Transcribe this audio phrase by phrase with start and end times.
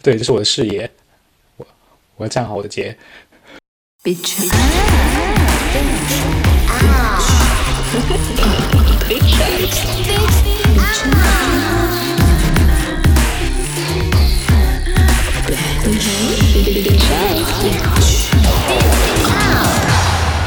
[0.00, 0.88] 对，这是我的视野，
[1.56, 1.66] 我
[2.16, 2.96] 我要站好我的节。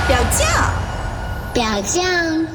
[0.07, 0.47] 表酱，
[1.54, 2.47] 表酱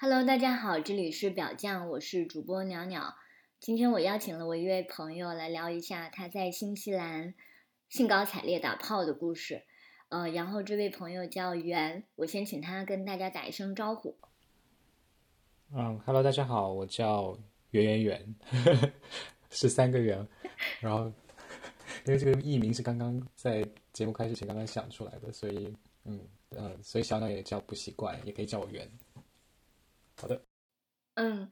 [0.00, 3.14] ，Hello，大家好，这里是表酱，我是主播袅袅。
[3.60, 7.34] 今天我邀请了我一位朋友来聊一下他在新西兰
[7.88, 9.64] 兴高采烈打炮的故事。
[10.10, 14.16] 呃，然后这位朋友叫袁，我先请他跟大家打一声招呼。
[15.74, 17.36] 嗯，Hello，大家好，我叫
[17.70, 18.36] 袁袁袁，
[19.50, 20.26] 是三个圆，
[20.80, 21.12] 然后。
[22.06, 26.18] 因为这个艺名是刚刚在节目开始前刚刚想出来的，所以嗯
[26.50, 28.88] 呃，所以小鸟也叫不习惯，也可以叫我圆。
[30.16, 30.40] 好的，
[31.14, 31.50] 嗯，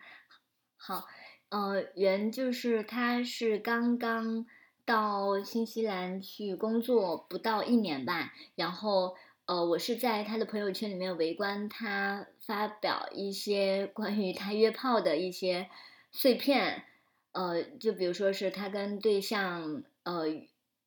[0.77, 1.06] 好，
[1.48, 4.46] 呃，人就是他是刚刚
[4.84, 9.16] 到新西兰去工作不到一年吧，然后
[9.47, 15.69] 呃，我是在他的朋友圈里面围观他发表一些 关于他约炮的一些
[16.12, 16.84] 碎片，
[17.33, 19.83] 呃，就比如说是他跟对象。
[20.05, 20.22] 呃，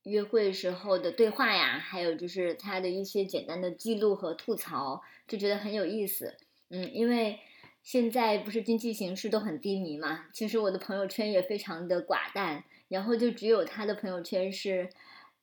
[0.04, 6.38] 约会时候的对话呀，还有就是他的一些简单的记录和吐槽，就觉得很有意思。
[6.70, 7.38] 嗯，因为
[7.84, 14.90] 现在不是经济形势都很低迷嘛，其实我的朋友圈也非常的寡淡，然后就只有他的朋友圈是，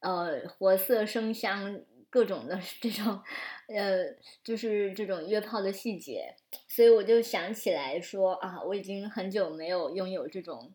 [0.00, 3.20] 呃，活色生香，各种的这种，
[3.68, 4.14] 呃，
[4.44, 6.34] 就是这种约炮的细节，
[6.68, 10.72] 所以我就想起来说啊，我已经很久没有拥有这种。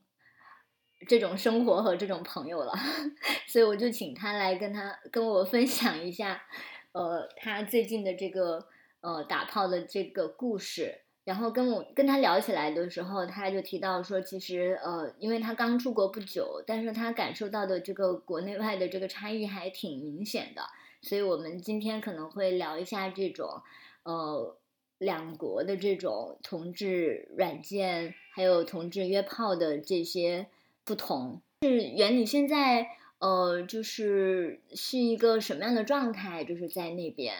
[1.08, 2.72] 这种生活和这种朋友了，
[3.50, 6.44] 所以我就请他来跟他跟我分享一下，
[6.92, 8.67] 呃，他最近的这个
[9.00, 11.01] 呃打炮的这个故事。
[11.23, 20.64] 然后跟我跟他聊起来的时候，他就提到说，其实呃，因为他刚出国不久，但是他感受到的这个国内外的这个差异还挺明显的。
[21.02, 23.61] 所以我们今天可能会聊一下这种
[24.04, 24.58] 呃
[24.98, 30.48] 两国的这种同志软件，还有同志约炮的这些。
[30.83, 32.87] 不同是原你现在
[33.20, 36.43] 呃，就是是一个什么样的状态？
[36.43, 37.36] 就是在那边，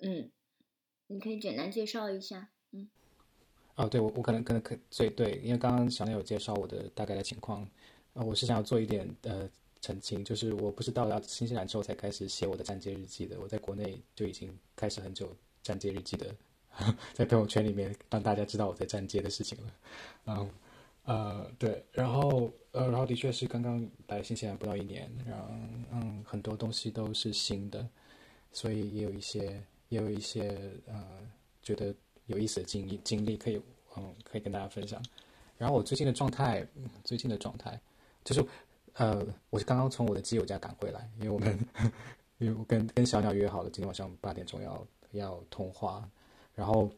[0.00, 0.30] 嗯，
[1.08, 2.48] 你可以简单介绍一下，
[3.74, 3.84] 啊。
[3.84, 7.62] 哦，对，我我可能可能可对对，因为刚刚小鸟有介绍我的大概的情况，
[8.14, 9.48] 啊，我是想要做一点呃
[9.80, 16.34] 澄清，就是我不是到了新西兰之后才开始写我的站街日记的，我在国内就已经开始很久站街日记的，
[17.12, 19.72] 在朋友圈里面让大家知道我在站街的事情了，
[20.26, 20.50] 嗯。
[21.06, 25.48] 呃，对，然后呃，然后的确是刚刚来新西兰不到一年，然后
[25.92, 27.86] 嗯，很多东西都是新的，
[28.52, 31.06] 所以也有一些也有一些呃，
[31.62, 31.94] 觉得
[32.26, 33.60] 有意思的经历经历可以
[33.96, 35.02] 嗯可以跟大家分享。
[35.58, 36.66] 然后我最近的状态，
[37.04, 37.80] 最近的状态
[38.24, 38.44] 就是
[38.94, 41.58] 呃，我是刚刚从我的基友家赶回来，因为我们
[42.38, 46.08] 因为我跟跟小鸟约好了今天晚上八点钟要要通话，
[46.54, 46.90] 然后。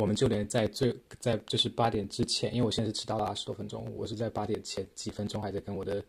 [0.00, 6.00] 我们就连在最在就是八点之前，因为我现在是迟到了二十多分钟，我是在八点前几分钟还在跟我的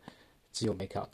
[0.52, 1.08] 基友 make out，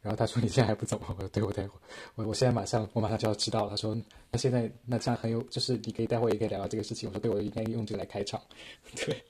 [0.00, 1.00] 然后他说你现在还不走？
[1.08, 1.78] 我说对，我待会
[2.14, 3.70] 我我现在马上我马上就要迟到了。
[3.70, 3.96] 他说
[4.30, 7.08] 那现在那这样很有就是你可以待会也可以聊聊这个事情。
[7.08, 8.40] 我说对，我应该用这个来开场，
[8.94, 9.22] 对，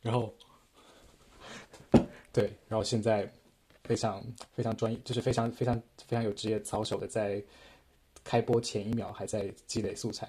[0.00, 0.32] 然后
[2.32, 3.30] 对，然后现在
[3.84, 5.74] 非常非常专业，就是非常非常
[6.06, 7.42] 非常有职业操守的，在
[8.22, 10.28] 开播前一秒还在积累素材。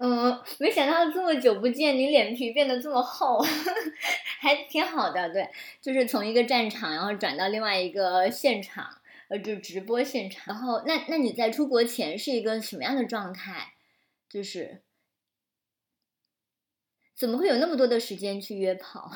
[0.00, 3.40] 嗯，没想到这么久不见，你脸皮变得这么厚，
[4.40, 5.28] 还挺好的。
[5.32, 5.48] 对，
[5.82, 8.86] 就是从一个战场，然后转到另外一个现场，
[9.28, 10.44] 呃，就直播现场。
[10.46, 13.74] 然后，那那你在出国前是一个什么样的状态？
[14.28, 14.82] 就是
[17.16, 19.10] 怎么会有那么多的时间去约炮？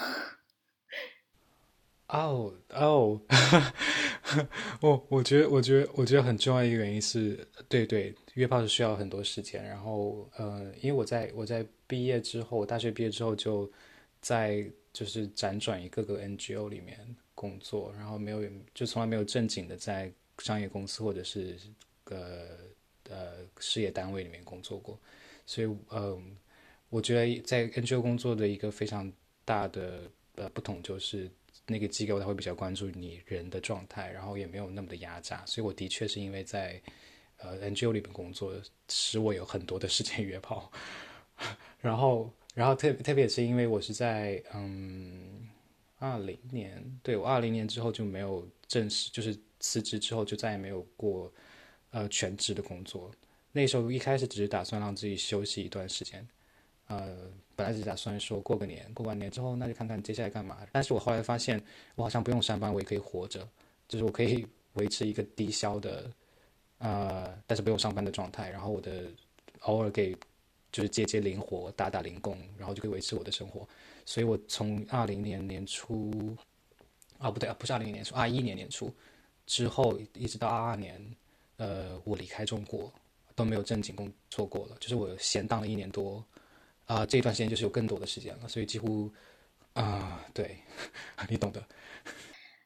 [2.08, 3.20] 哦 哦，
[4.82, 9.62] 我我觉得我觉得我觉得很重要一个原因是，对对，约炮是需要很多时间。
[9.64, 13.70] 然后呃，因为我在我在毕业之后，大学毕业之后就
[14.20, 16.98] 在就是辗转一个个 NGO 里面
[17.34, 18.42] 工作，然后没有
[18.74, 21.56] 就从来没有正经的在商业公司或者是
[22.06, 22.48] 呃
[23.08, 24.98] 呃事业单位里面工作过。
[25.46, 26.36] 所以嗯，
[26.88, 29.12] 我觉得在 NGO 工作的一个非常
[29.44, 31.30] 大的呃不同就是。
[31.68, 36.80] 那个机构他会比较关注你人的状态，然后也没有那么的压榨，所以我的确是因为在
[37.42, 38.52] 呃 NGO 里面工作，
[38.88, 40.70] 使我有很多的时间约炮，
[41.80, 45.48] 然后然后特特别是因为我是在嗯
[45.98, 51.32] 二零年，对我二零年之后就没有正式就是辞职之后就再也没有过
[51.90, 53.10] 呃全职的工作，
[53.52, 56.26] 那时候一开始只是打算让自己休息一段时间，
[56.88, 57.16] 呃，
[57.54, 60.58] 本来是打算说过个年，过完年之后那就看看接下来干嘛。
[60.72, 61.62] 但是我后来发现，
[61.94, 63.46] 我好像不用上班，我也可以活着，
[63.88, 66.10] 就是我可以维持一个低消的，
[66.82, 68.50] 呃，但是不用上班的状态。
[68.50, 69.04] 然后我的
[69.60, 70.16] 偶尔给
[70.70, 73.66] 就是接接零活，打打零工，然后就可以维持我的生活。
[74.04, 76.36] 所以我从二零年年初，
[77.18, 78.92] 啊不对啊，不是二零年初，二一年年初
[79.46, 81.00] 之后一直到二二年，
[81.56, 82.92] 呃，我离开中国
[83.34, 86.24] 都没有正经工作过了，就是我闲荡了一年多。
[86.86, 89.10] 啊，这段时间就是有更多的时间了，所以几乎
[89.72, 90.58] 啊，对，
[91.30, 91.64] 你懂的。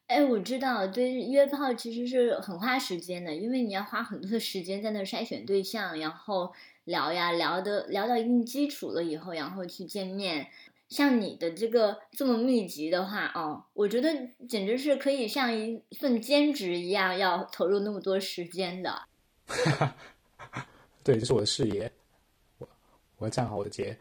[0.06, 6.52] 哎，我知道，对约炮其实是很花时间的，因为你要花很多的时间在那筛选对象，然后
[6.84, 10.48] 聊呀，聊的聊到一定基础了以后，然后去见面。
[10.88, 14.08] 像你的这个这么密集的话，哦，我觉得
[14.48, 19.02] 简直是可以像一份兼职一样，要投入那么多时间的。
[21.02, 21.90] 对，这是我的事业。
[23.18, 23.98] 我要站好我的节。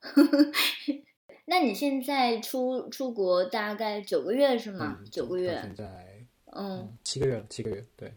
[1.50, 5.00] 那你现在出出国大概九个月是吗？
[5.10, 5.58] 九个月。
[5.62, 8.12] 现在，嗯，七个月了，七个月，对。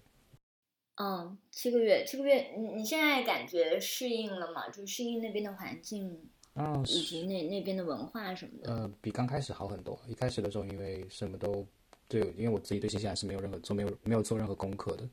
[0.95, 4.67] 嗯，七个月，七个月，你你现在感觉适应了吗？
[4.69, 8.69] 就适应那边的环境，嗯，以及那那边的文化什么的。
[8.69, 9.97] 呃，比刚开始好很多。
[10.07, 11.65] 一开始的时候，因为什么都
[12.09, 15.07] 对，因为我自己对新西兰是没有任何做没有没有做任何功课的，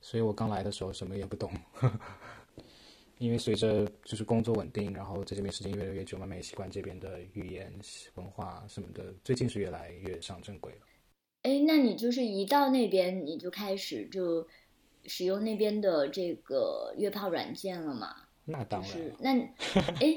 [0.00, 1.52] 所以我刚来的时候什么也不懂。
[3.18, 7.72] 因为随着就是工作稳定，然后在这边时间越来越久，慢慢也习惯这边的语言
[8.14, 9.12] 文化什么的。
[9.24, 10.78] 最近是越来越上正轨了。
[11.42, 14.46] 哎，那你就是一到那边你就开始就
[15.04, 18.14] 使用那边的这个约炮软件了吗？
[18.44, 18.90] 那当然。
[19.18, 19.30] 那
[20.00, 20.14] 哎，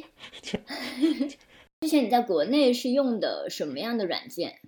[1.82, 4.60] 之前你在国内是用的什么样的软件？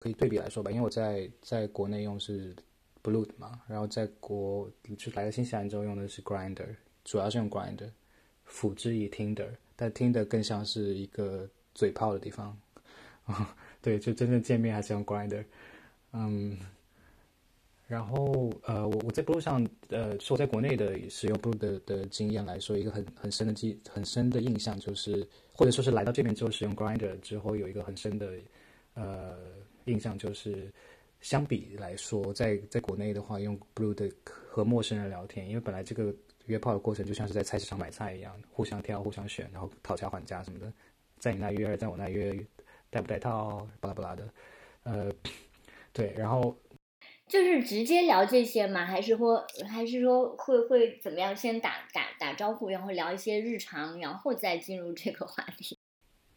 [0.00, 2.56] 可以对比来说吧，因为我在在国内用是
[3.02, 4.68] Blue 嘛，然后在国
[4.98, 6.74] 就来了新西兰之后用的是 Grinder。
[7.04, 7.90] 主要是用 Grinder，
[8.44, 12.56] 辅之以 Tinder，但 Tinder 更像是一个嘴炮的地方，
[13.24, 15.44] 啊， 对，就真正见面还是用 Grinder，
[16.12, 16.58] 嗯，
[17.86, 28.32] 然后呃，我我在 Blue 上，呃，说我在国内的使用 Blue 的的经验来说，一个很很深的记很深的印象就是，或者说是来到这边之后使用 Grinder 之后有一个很深的
[28.94, 29.38] 呃
[29.86, 30.70] 印象就是，
[31.20, 36.14] 相比来说，在在国内的话用 Blue 的和陌生人聊天，因为本来这个。
[36.46, 40.72] 约炮的过程就像是在菜市场买菜一样，互相挑、互相选，然后讨价还价什么的，
[41.18, 42.34] 在你那约，在我那约，
[42.90, 44.28] 带不带套，巴拉巴拉的，
[44.82, 45.12] 呃，
[45.92, 46.56] 对，然后
[47.28, 48.84] 就是直接聊这些吗？
[48.84, 51.36] 还是说，还是说会会怎么样？
[51.36, 55.78] 先打打打招呼，然后聊一些日常，然后再进入这个话题？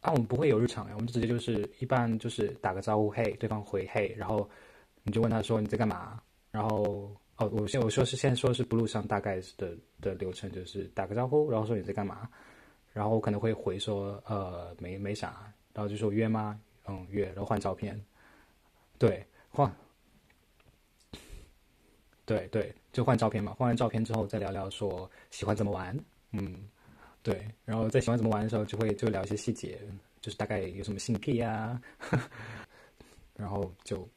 [0.01, 4.49] 啊，我们不会有日常呀，我们直接就是一般就是打个招呼，嘿，对方回嘿，然后
[5.03, 6.21] 你就问他说你在干嘛，
[6.51, 7.15] 然后。
[7.37, 12.29] 哦，我先我说是先说是 blue 上大概的的流程，就是打个招呼，然后说你在干嘛，
[12.91, 16.59] 然后我可能会回说呃没没啥，然后就说约吗？
[16.85, 17.99] 嗯约，然后换照片，
[18.99, 19.73] 对换，
[22.25, 25.97] 对对就换照片嘛，换完照片之后再聊聊说喜欢怎么玩，
[26.33, 26.69] 嗯
[27.23, 29.79] 对，然后在喜欢怎么玩的时候就会就聊一些细节，
[30.19, 31.81] 就是大概有什么性癖呀，
[33.35, 34.07] 然后就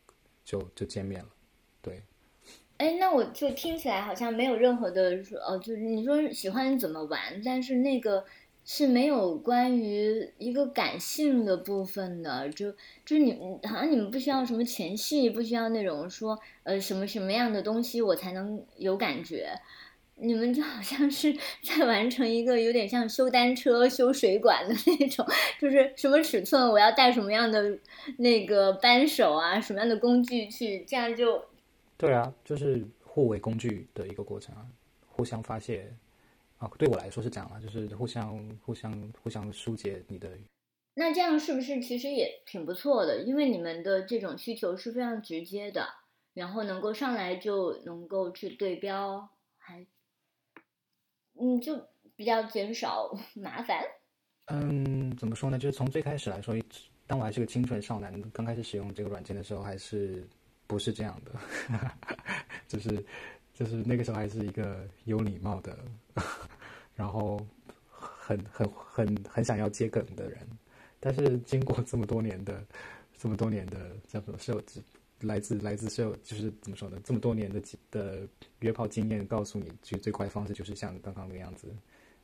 [0.44, 1.28] 就就见面了，
[2.78, 8.22] 哎，那我就听起来好像没有任何的说，哦，就是你说喜欢怎么玩，但是那个
[8.66, 12.70] 是没有关于一个感性的部分的，就
[13.04, 19.48] 就是你好像你们不需要什么前戏，不需要那种说，呃，什么什么样的东西我才能有感觉，
[20.16, 21.34] 你们就好像是
[21.64, 25.26] 在完成一个有点像修单车、修水管的那种，
[25.58, 27.78] 就是什么尺寸我要带什么样的
[28.18, 31.42] 那个扳手啊，什么样的工具去，这样就。
[31.98, 34.66] 对啊，就是互为工具的一个过程啊，
[35.06, 35.90] 互相发泄
[36.58, 40.30] 啊，对我来说是这样啊，就是互相互相互相疏解你的。
[40.94, 43.22] 那这样是不是其实也挺不错的？
[43.22, 45.86] 因为你们的这种需求是非常直接的，
[46.34, 49.86] 然后能够上来就能够去对标，还
[51.40, 53.82] 嗯，就比较减少麻烦。
[54.46, 55.58] 嗯，怎么说呢？
[55.58, 56.54] 就是从最开始来说，
[57.06, 60.28] 当我还是个清纯少男，刚开始使用这个软件的时候，还是。
[60.66, 61.32] 不是这样的，
[62.68, 63.04] 就是
[63.54, 65.78] 就是那个时候还是一个有礼貌的，
[66.94, 67.38] 然后
[67.88, 70.46] 很很很很想要接梗的人，
[71.00, 72.64] 但是经过这么多年的
[73.18, 74.62] 这么多年的叫什么社
[75.20, 77.00] 来自来自社就是怎么说呢？
[77.02, 78.28] 这么多年的的
[78.60, 81.74] 约炮经验告诉你，就最快方式就是像刚刚那个样子，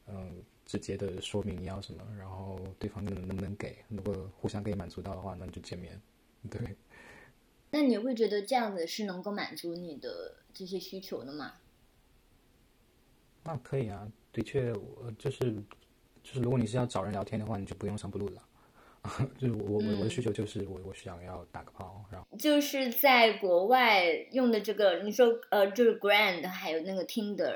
[0.06, 5.98] 嗯，直接的说明你要什么，然后对方能能不能给，如果互相可以满足到的话，那就见面，
[6.50, 6.60] 对。
[7.82, 11.54] 那你会觉得这样子是能够满足你的这些需求的吗？
[13.42, 15.52] 那可以啊，的确，我就是
[16.22, 18.42] 就是如果你是要找人聊天的话，你就不用上 Blue 了。
[19.36, 27.52] 就是我我我我的需求就是我我想要打个炮，然后就是在国外用的这个，你说呃，就是 Grand 还有那个 Tinder，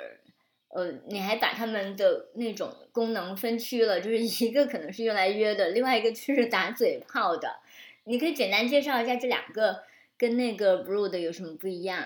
[0.70, 7.60] 呃，你还把他们的那种功能分区了，就是一个可能是用来约的，另外一个就是打嘴炮的。
[8.08, 9.84] 你可以简单介绍一下这两个
[10.18, 12.04] 跟那个 Blue 的有什么不一样？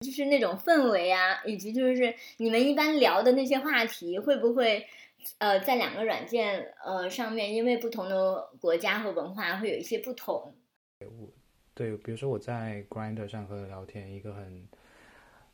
[0.00, 4.86] 就是那种氛围啊，以及就是你们一般聊的那些话题会不会？
[5.36, 10.54] 呃，在两个软件呃上面，因为不同的国家和文化会有一些不同。
[11.74, 14.68] 对，比如说我在 Grinder 上和聊天，一个很，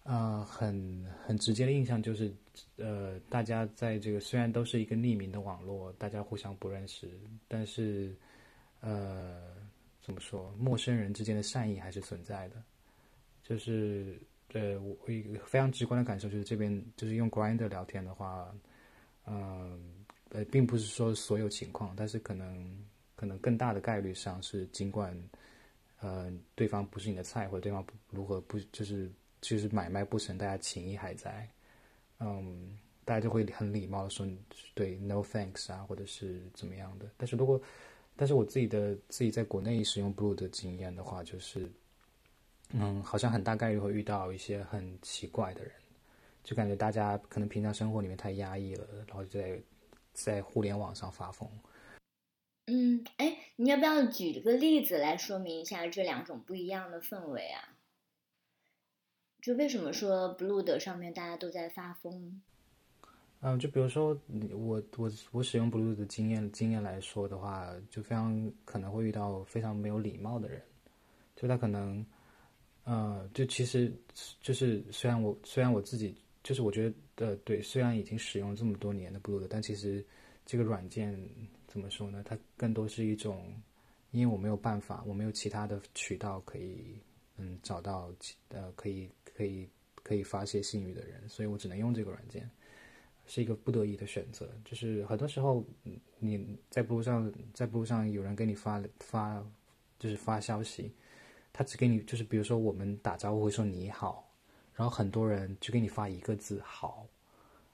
[0.05, 2.33] 呃，很很直接的印象就是，
[2.77, 7.11] 呃，大家在这个虽然都是一个匿名的网络，大家互相不认识，
[7.49, 8.15] 但是，
[8.83, 9.53] 呃，
[10.07, 12.63] 怎么说，陌生人之间的善意还是存在的。
[13.43, 14.17] 就是，
[14.53, 18.55] 呃，我一个非常直观的感受就是，这边就是用 Grinder 聊天的话。
[19.25, 19.83] 嗯，
[20.29, 22.79] 呃，并不是说所有情况，但是可能
[23.17, 25.21] 可能更大的概率上是，尽管
[25.99, 29.11] 呃对方不是你的菜，或者对方如何不就是
[29.41, 31.51] 就是买卖不成，大家情谊还在，
[32.21, 34.25] 嗯，大家就会很礼貌的说
[34.75, 37.11] 对，no thanks 啊，或者是怎么样的。
[37.17, 37.61] 但是如果
[38.17, 41.71] 但是我自己的自己在国内使用 Blue 的经验的话，就是
[42.71, 45.73] 嗯，好像很大概率会遇到一些很奇怪的人。
[46.43, 49.61] 就感觉大家可能平常生活里面太压抑了，然后就在
[50.13, 51.49] 在互联网上发疯。
[52.67, 57.77] 嗯，哎，你要不要举个例子来说明一下这两种不一样的氛围啊？
[59.43, 62.41] 就为什么说 Blue 的上面大家都在发疯？
[63.41, 64.19] 嗯，就比如说
[64.53, 70.61] 我我我使用 Blue 的经验经验来说的话，就非常可能会遇到非常没有礼貌的人，
[71.35, 72.05] 就他可能，
[72.85, 73.93] 呃，就其实
[74.41, 76.15] 就是虽然我虽然我自己。
[76.47, 80.07] 就是我觉得，呃，对，虽然已经使用这么多年的 Blue 的，但其实
[80.45, 81.21] 这个软件
[81.67, 82.23] 怎么说呢？
[82.25, 83.53] 它更多是一种，
[84.13, 87.01] 因为我没有办法，我没有其他的渠道可以，
[87.37, 88.13] 嗯，找到，
[88.51, 89.69] 呃，可以可以
[90.05, 92.49] 可以发泄性欲的人，所以我只能用这个软件，
[93.27, 94.49] 是一个不得已的选择。
[94.65, 95.65] 就是很多时候，
[96.19, 99.45] 你在 Blue 上，在 Blue 上有人给你发发，
[99.99, 100.95] 就是发消息，
[101.53, 104.23] 他只给你，就是比如说我们打招呼会说你好。
[104.75, 107.07] 然后很多人就给你发一个字“好”，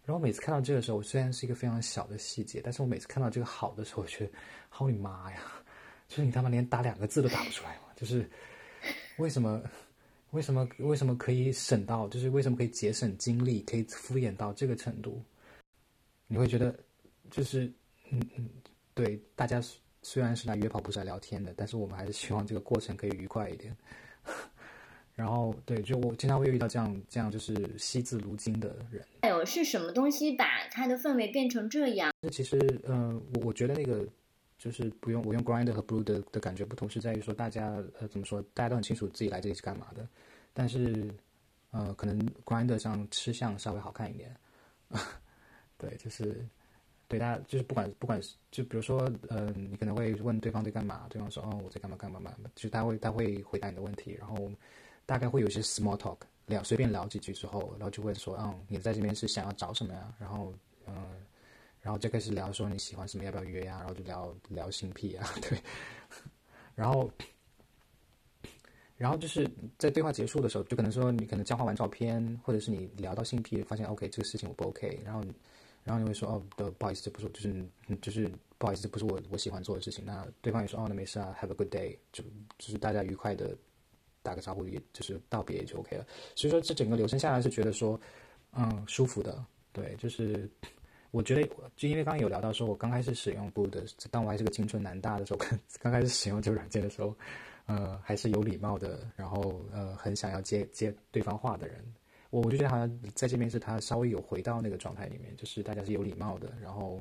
[0.06, 4.32] 然后每次看到这个时候，虽然是一个非常小的细节，但是我每次看到这个“好”的时候，我觉得
[4.68, 5.42] 好你妈呀！
[6.06, 7.82] 就是你他妈连打两个字都打不出来嘛？
[7.97, 8.30] 就是
[9.16, 9.61] 为什么？
[10.30, 10.68] 为什么？
[10.78, 12.09] 为什么可以省到？
[12.09, 15.21] 就是为什么可以节省精力，可以敷衍到这个程度？
[16.33, 16.75] 你会觉得，
[17.31, 17.71] 就是
[18.11, 18.49] 嗯嗯，
[18.95, 19.62] 对，大家
[20.01, 23.77] 虽然是来约跑步是来聊天的，但是我们还是希望这个过程可以愉快一点。
[25.15, 29.07] 然后，对，就我经常会遇到这样这样就是惜字如金的人。
[29.21, 32.11] 哎呦，是什么东西把它的氛围变成这样？
[32.23, 34.09] 那其实，嗯，我我觉得那个
[34.57, 40.09] 就是不用我用 Grind 和 Blue 的的感觉不同，是在于说大家呃怎么说，大家都很清楚自己来这里是干嘛的。
[40.55, 41.15] 但是，
[41.73, 44.35] 呃，可能 Grind 上吃相稍微好看一点。
[45.83, 46.47] 对，就是
[47.09, 54.51] 对大家就是不管不管是就比如说，呃，你可能会问对方在干嘛，对方说哦我在干嘛干嘛嘛，就他会他会回答你的问题，然后。
[55.05, 60.15] 大概会有一些 small talk，聊随便聊几句之后，然后就会说，嗯，你在这边是想要找什么呀？
[60.17, 60.55] 然后，
[60.87, 60.95] 嗯，
[61.83, 63.79] 然后就开始聊说你喜欢什么，要不要约呀？
[63.81, 65.59] 然后就聊聊性癖啊， 对。
[66.77, 67.11] 然后，
[68.97, 69.47] 然后就是
[69.77, 75.21] 在对话结束的时候，就可能说你可能交换完照片，或者是你聊到性癖，发现 OK 这个事情我不 OK，然后，
[75.85, 77.67] 然后你会说哦，的不好意思，这不是就是
[78.01, 80.05] 就是不好意思，这不是我我喜欢做的事情。
[80.05, 82.23] 那对方也说哦，那没事啊，Have a good day，就
[82.59, 83.57] 就是大家愉快的。
[84.25, 86.07] 打个招呼，也就是道别就 OK 了。
[86.37, 88.01] 所以说，这整个流程下来是觉得说，
[88.53, 89.45] 嗯，舒服的。
[89.73, 90.49] 对，就是
[91.11, 91.43] 我觉得，
[91.75, 93.69] 就因为刚刚有聊到说，我刚开始使用 Blue，
[94.12, 95.41] 当我还是个青春男大的时候，
[95.83, 97.12] 刚开始使用这个软件的时候，
[97.67, 101.85] 呃，还是有礼貌的，然后呃，很想要接接对方话的人。
[102.33, 107.01] 我我就觉得好像在这边是他稍微有回到那个状态里面，就是大家是有礼貌的，然后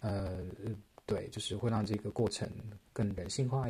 [0.00, 0.38] 呃，
[1.04, 2.48] 对，就是会让这个过程
[2.92, 3.68] 更人性化。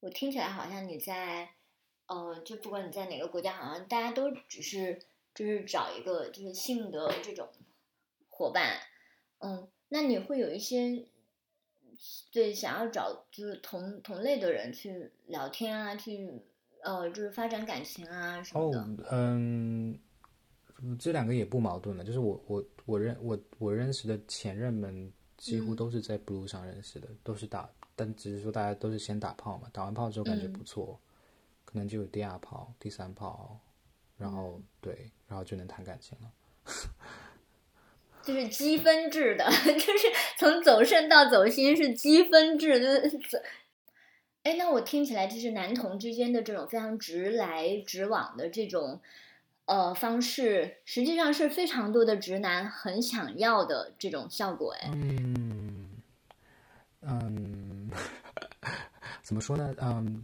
[0.00, 1.48] 我听起来好像你在。
[2.06, 5.00] 呃，就不管你在哪个国家，好像大家都只是
[5.34, 7.48] 就是找一个就是性的这种
[8.28, 8.78] 伙伴，
[9.38, 11.06] 嗯，那你会有一些
[12.30, 16.42] 对想要找就是同同类的人去聊天啊，去
[16.82, 18.78] 呃就是发展感情啊什么的。
[18.80, 19.98] 哦，嗯，
[20.98, 31.00] 这两个也不矛盾的，就是我我我认我我认识的前任们几乎都是在 Blue 上认识的，都是打，但只是说大家都是先打炮嘛，打完炮之后感觉不错。
[31.64, 33.58] 可能就有第二炮、第三炮，
[34.16, 36.32] 然后对，然后就能谈感情了。
[38.22, 40.06] 就是积分制的， 就是
[40.38, 43.42] 从走肾到走心是积分制，就是
[44.44, 49.00] 哎，那我听起来就是男同之间的这种非常直来直往的这种
[49.66, 55.90] 呃方式，实际上是非常多的直男很想要的这种效果，哎，嗯
[57.02, 57.90] 嗯，
[59.22, 59.74] 怎么说呢？
[59.80, 60.22] 嗯。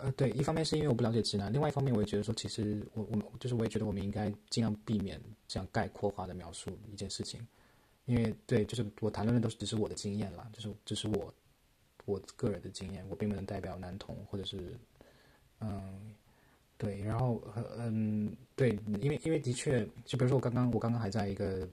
[0.00, 7.44] 呃，对，一方面是因为我不了解直男，另外一方面我也觉得说，其实我我就是我也觉得我们应该尽量避免这样概括化的描述一件事情，
[8.04, 11.34] 因为对，就是我谈论的都是只是我的经验啦，就是这是我
[12.04, 14.78] 我个人的经验，我并不能代表男同或者是
[15.58, 16.14] 嗯，
[16.78, 17.42] 对，然后
[17.76, 18.70] 嗯，对，
[19.00, 21.68] 因为因为的确，就比如说我刚刚我刚刚还在一个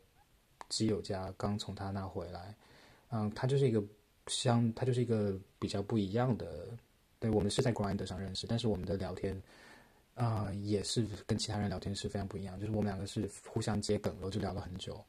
[0.68, 2.56] 基友家刚从他那回来，
[3.12, 3.82] 嗯，他就是一个
[4.28, 6.68] 相，他就是一个比较不一样的。
[7.20, 9.42] 对，我们是在 Grind 上认识，但是我们的聊天，
[10.16, 12.60] 啊，也是跟其他人聊天是非常不一样。
[12.60, 15.04] 就是我们两个是互相接梗然后，就聊了很久，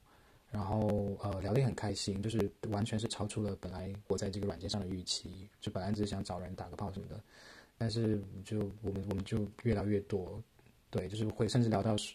[0.51, 5.49] 然后呃，聊得也很开心，就是完全是超出了本来我在这个软件上的预期。
[5.61, 7.21] 就本来只是想找人打个炮什么的，
[7.79, 10.43] 但是就我们我们就越聊越多，
[10.91, 12.15] 对，就是会甚至聊到是，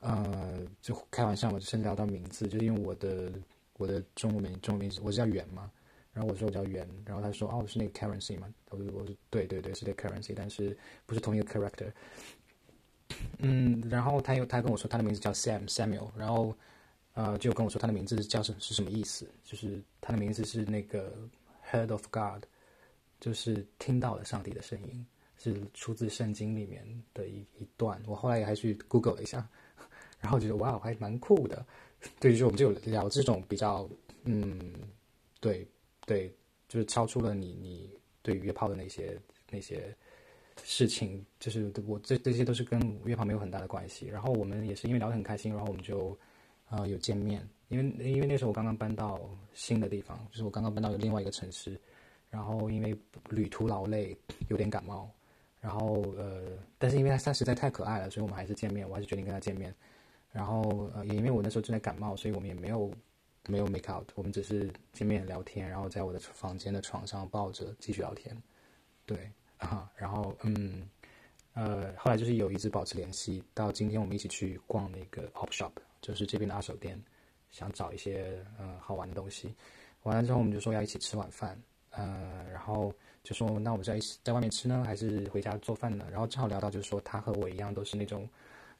[0.00, 3.32] 呃，就开玩笑嘛，就甚至聊到名字，就是因为我的
[3.78, 5.70] 我的中文名中文名字我是叫远嘛。
[6.12, 11.90] 然后我说我叫袁，然后他说哦是那个 currency 嘛，我说我说对对对是那个 currency，但是不是同一个 character。
[13.38, 16.56] 嗯，然后他又他跟我说他的名字叫 Sam Samuel，然后
[17.14, 21.12] 呃就跟我说他的名字叫是是什么意思，就是他的名字是那个
[21.68, 22.44] heard of God，
[23.24, 25.06] 就是听到了上帝的声音，
[25.38, 27.98] 是出自圣经里面的一一段。
[28.06, 29.48] 我后来也还去 Google 了一下，
[30.20, 31.64] 然后觉得哇还蛮酷的。
[32.20, 33.88] 对，于说我们就聊这种比较
[34.24, 34.74] 嗯
[35.40, 35.66] 对。
[36.06, 36.30] 对，
[36.68, 37.88] 就是超出了你你
[38.20, 39.18] 对于约炮的那些
[39.50, 39.96] 那些
[40.62, 44.06] 事情，就是我这这些都是跟约炮没有很大的关系。
[44.08, 46.14] 然后我们也是因为聊得很开心，然后我们就
[46.68, 47.48] 啊有见面。
[47.68, 49.18] 因为因为那时候我刚刚搬到
[49.54, 51.80] 新的地方，就是我刚刚搬到另外一个城市，
[52.34, 52.96] 然后因为
[53.30, 54.16] 旅途劳累，
[54.48, 55.08] 有点感冒。
[55.60, 56.42] 然后呃，
[56.78, 59.72] 但是因为他实在太可爱了，所以我们还是见面，我还是决定跟他见面。
[60.32, 62.90] 然后呃，也因为我那时候正在感冒，所以我们也没有。
[63.46, 68.34] 没有 make out，我们只是见面聊天，然后在我的房间的床上抱着继续聊天，
[69.04, 70.88] 对啊，然后嗯
[71.52, 76.98] 呃，后来就是有一直保持联系，到今天我们一起去逛那个 op shop，就是这边的二手店，
[77.50, 79.54] 想找一些呃好玩的东西。
[80.04, 81.54] 完了之后，我们就说要一起吃晚饭，
[81.96, 86.06] 呃，然后就说那我们在一起在外面吃呢，还是回家做饭呢？
[86.10, 88.28] 然后正好聊到就是说他和我一样都是那种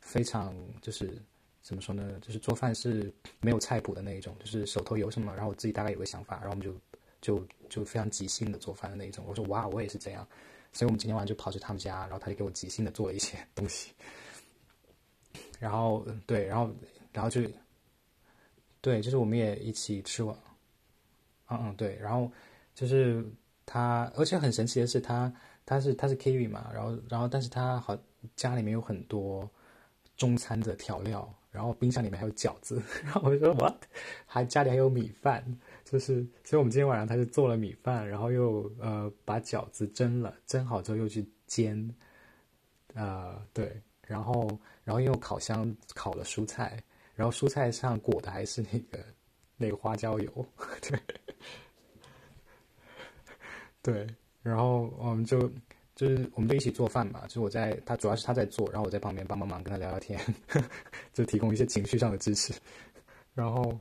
[0.00, 1.20] 非常就是。
[1.66, 2.20] 怎么说呢？
[2.20, 6.74] 就是做饭是没有菜谱的那一种，就是手头有什么，然后我自己大概有个想法，然后我们就
[7.22, 9.24] 就就非常即兴的做饭的那一种。
[9.26, 10.28] 我说哇，我也是这样，
[10.74, 13.94] 所以我们今天晚上就跑去他们家，然后他就给我即兴的做了一些东西。
[15.58, 16.70] 然后对，然后
[17.14, 17.40] 然后就
[18.82, 20.36] 对，就是我们也一起吃完，
[21.48, 22.30] 嗯嗯对，然后
[22.74, 23.24] 就是
[23.64, 25.32] 他，而且很神奇的是他
[25.64, 27.96] 他是他是 Kiwi 嘛，然后然后但是他好
[28.36, 29.48] 家里面有很多
[30.16, 31.32] 中餐的调料。
[31.54, 33.76] 然后冰箱里面还有饺子， 然后我就说 what，
[34.26, 35.40] 还家里还有米饭，
[35.84, 41.88] 就是，所以我们今天晚上他就做了米饭，然后又呃把饺子蒸了，蒸好之后又去煎，
[42.94, 44.50] 呃对，然后
[44.82, 46.82] 然后用烤箱烤了蔬菜，
[47.14, 48.98] 然后蔬菜上裹的还是那个
[49.56, 50.46] 那个花椒油，
[50.82, 50.98] 对，
[53.84, 54.04] 对，
[54.42, 55.48] 然后我们就。
[55.96, 60.18] 就是我们就一起做饭嘛，就是我在他主要是他在做，然后我在旁边帮帮忙跟他聊聊天，
[60.48, 60.60] 呵
[61.14, 62.52] 就提供一些情绪上的支持。
[63.32, 63.78] 然后，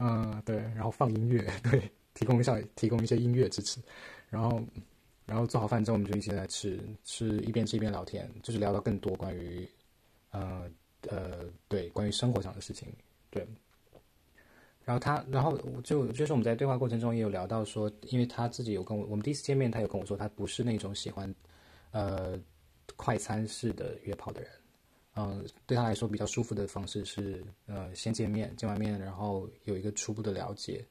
[0.00, 3.80] 嗯，对，然后放音乐， 对，提供一下提供一些音乐支持。
[4.28, 4.60] 然后，
[5.26, 9.64] 然后做好饭之后，我们就一起来吃，吃一边吃一边聊天，就是聊到更多关于，
[10.30, 10.68] 呃
[11.08, 12.92] 呃，对，关于生活上的事情，
[13.30, 13.46] 对。
[14.84, 21.34] 然后他，然后就就是我们在对话过程中也有聊到说，因为他自己有跟我，我们第一次见面，他有跟我说他不是那种喜欢，
[21.90, 22.38] 呃，
[22.94, 24.50] 快餐式的约炮的人，
[25.16, 30.84] 嗯，对他来说比较舒服的方式是，呃，先见面，见完面，然后有一个初步的了解，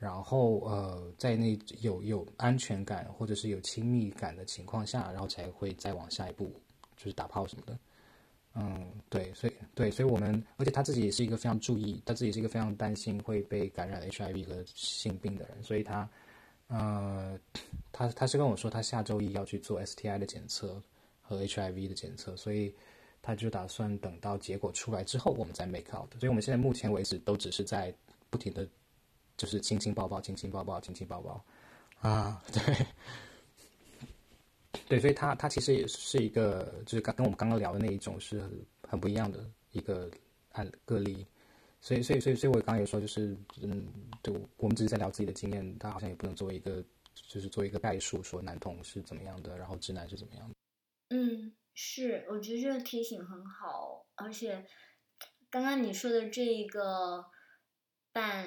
[0.00, 6.52] 然后呃，在那有有安全感或者是有亲密感的情况下，然后才会再往下一步，
[6.96, 7.78] 就是打炮什么的。
[8.54, 16.06] 嗯，对，所以对，所以我们，而且他自己也是一个非常注意，他自己是一个非常担心会被感染 HIV 和性病的人，所以他，
[16.66, 17.38] 呃，
[17.90, 20.82] 他他是跟我说，他下周一要去做 STI 的检测
[21.22, 22.74] 和 HIV 的检测，所以
[23.22, 26.10] 他就打算等到结果出来之后，我们再 make out。
[26.20, 27.94] 所以我们现在目前为止都只是在
[28.28, 28.68] 不停的，
[29.38, 31.42] 就是亲亲抱抱，亲亲抱抱，亲亲抱抱，
[32.00, 32.86] 啊，对。
[34.92, 40.10] 对，所以他他其实也是一个，就是刚跟我们刚刚聊的那一种是很很不一样的一个
[40.50, 41.26] 案个例，
[41.80, 50.54] 所以所以所以所以我刚刚有说就是嗯，对，我们只是在聊自己的经验，他好像也不能作为一个就是做一个概述，说男同是怎么样的，然后直男是怎么样的。
[51.08, 54.62] 嗯，是，我觉得这个提醒很好，而且
[55.48, 57.24] 刚刚你说的这一个
[58.12, 58.46] 伴，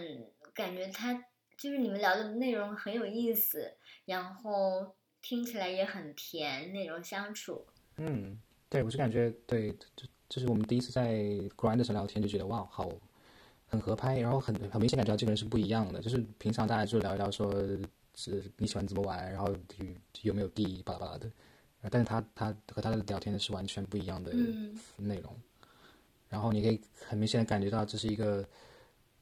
[0.54, 1.12] 感觉他
[1.58, 4.96] 就是你们聊的内容很有意思，然后
[5.28, 7.66] 听起来也很甜那种相处。
[7.98, 11.16] 嗯，对，我是感觉对，就就是我们第一次在
[11.58, 12.92] Grind 上聊天，就觉得哇，好，
[13.66, 17.52] 很合拍，然后很很明显感觉到这个人是不一样的，就是平常大家就聊一聊说
[18.14, 19.86] 是你喜欢怎么玩，然后有
[20.22, 21.32] 有没有地巴拉巴拉的。
[21.90, 24.32] 但是他他和他的聊天是完全不一样的
[24.98, 25.36] 内容，
[26.30, 28.48] 然后你可以很明显的感觉到这是一个，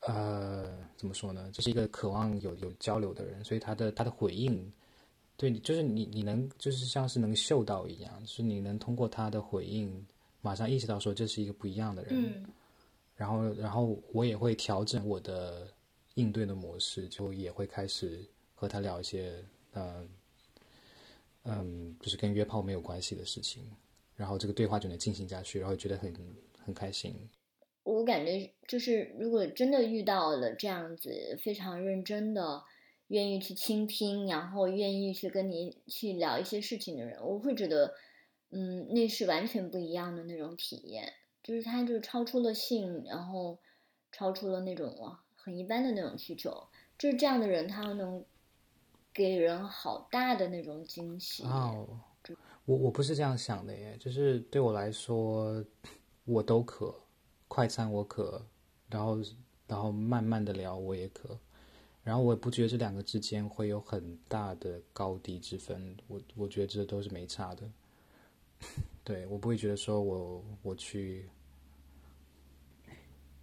[0.02, 1.50] 呃，怎么说呢？
[1.54, 4.70] 这是一个渴望有有交流的人，所以他的他的回应，
[5.52, 10.06] 对，就是你你能就是像是能嗅到一样，就是你能通过他的回应
[10.42, 12.46] 马上意识到说这是一个不一样的人，
[13.16, 15.68] 然后然后我也会调整我的
[16.14, 18.26] 应对的模式，就也会开始
[18.56, 20.08] 和他聊一些呃。
[21.46, 23.70] 嗯，就是跟约炮没有关系的事情，
[24.16, 26.16] 然后这个对话就能进行下去，然后觉得很
[26.58, 27.14] 很开心。
[27.84, 32.64] 我感觉就是，如果真的遇到了这样子非常认真的、
[33.14, 37.94] 愿意去倾听，然后愿意去跟你去聊一些事情的人，我会觉得，
[38.50, 41.14] 嗯，那是完全不一样的那种体验。
[41.42, 43.58] 就是他就超出了性，然后
[44.12, 48.26] 超出了那种很一般的那种需求，就是这样的人，他能。
[49.16, 51.88] 给人好大的那种惊喜哦！
[52.66, 55.64] 我我不是这样想的耶，就是对我来说，
[56.26, 56.92] 我都可，
[57.48, 58.44] 快餐我可，
[58.90, 59.20] 然后
[59.68, 61.40] 然后慢慢的聊我也可，
[62.04, 67.64] 然后我也不觉得这两个之间会有很大的高低之分，我我觉得这都是没差的，
[69.04, 71.30] 对我不会觉得说我我去，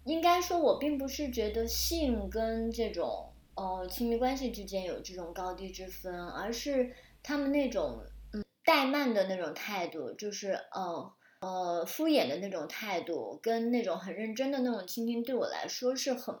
[0.05, 3.27] 应该说我并不是觉得性跟这种。
[3.53, 16.33] 哦，亲密关系之间有这种高低之分，而是他们那种嗯怠慢的那种态度，就是呃呃敷衍的那种态度，跟那种很认真的那种倾听，对我来说是很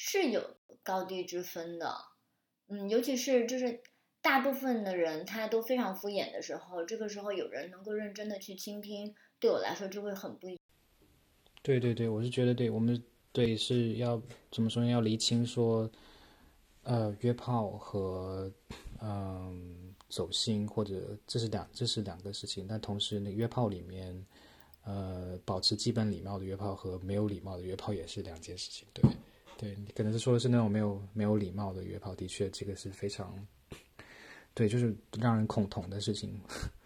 [0.00, 0.40] 是有
[0.84, 1.92] 高低之分的。
[2.68, 3.82] 嗯，尤其是就是
[4.22, 10.56] 大部分的人他都非常敷衍的时候，这个时候有人能够认真的去倾听，对我来说就会很不一。
[11.62, 14.88] 对对对，我是觉得对我们对是要怎么说呢？
[14.88, 15.90] 要厘清说。
[16.84, 18.50] 呃，约炮和
[19.02, 22.66] 嗯走心，或者这是两这是两个事情。
[22.66, 24.26] 但同时，那约炮里面，
[24.84, 28.88] 呃，保持基本礼貌的约炮和没有礼貌的约炮也是两件事情。
[28.94, 29.04] 对，
[29.58, 33.34] 对你可能是说的是那种没有没有礼貌的约炮，的确这个是非常，
[34.54, 36.40] 对，就是让人恐同的事情。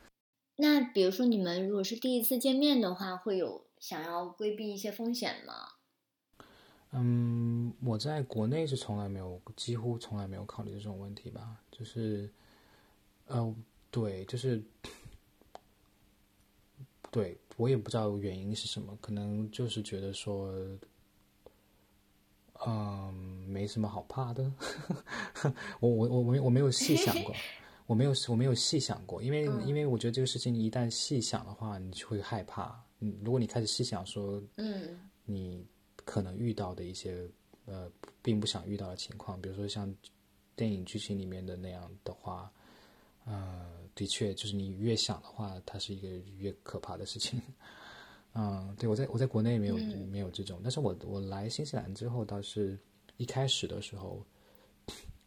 [0.56, 5.68] 那比如说，你们如果是第一次见面的话，会有想要规避一些风险吗？
[6.92, 11.60] 嗯，我在国内是从来没有，几乎从来没有考虑这种问题吧。
[11.70, 12.30] 就是，
[13.26, 13.54] 呃，
[13.90, 14.62] 对，就是，
[17.10, 20.54] 对我也不知道原因是什么，可能就是觉得说，
[22.66, 23.12] 嗯，
[23.48, 24.50] 没什么好怕的。
[25.80, 27.34] 我我我没我没有细想过，
[27.86, 32.80] 我没有我没有细想过，因为因为我觉得这个事情你一旦细想的话，你就会害怕。
[33.00, 35.66] 嗯，如果你开始细想说，嗯，你。
[36.04, 37.30] 可能遇到的一些
[37.64, 37.88] 呃，
[38.22, 39.94] 并不想遇到的情况，比如说像
[40.56, 42.52] 电影剧情里面的那样的话，
[43.24, 47.40] 呃，的确就是你越想的话，它是一个越可怕的事情。
[48.34, 49.76] 嗯，对我在我在国内没有
[50.10, 52.78] 没有这种，但是我我来新西兰之后，倒是
[53.18, 54.24] 一开始的时候，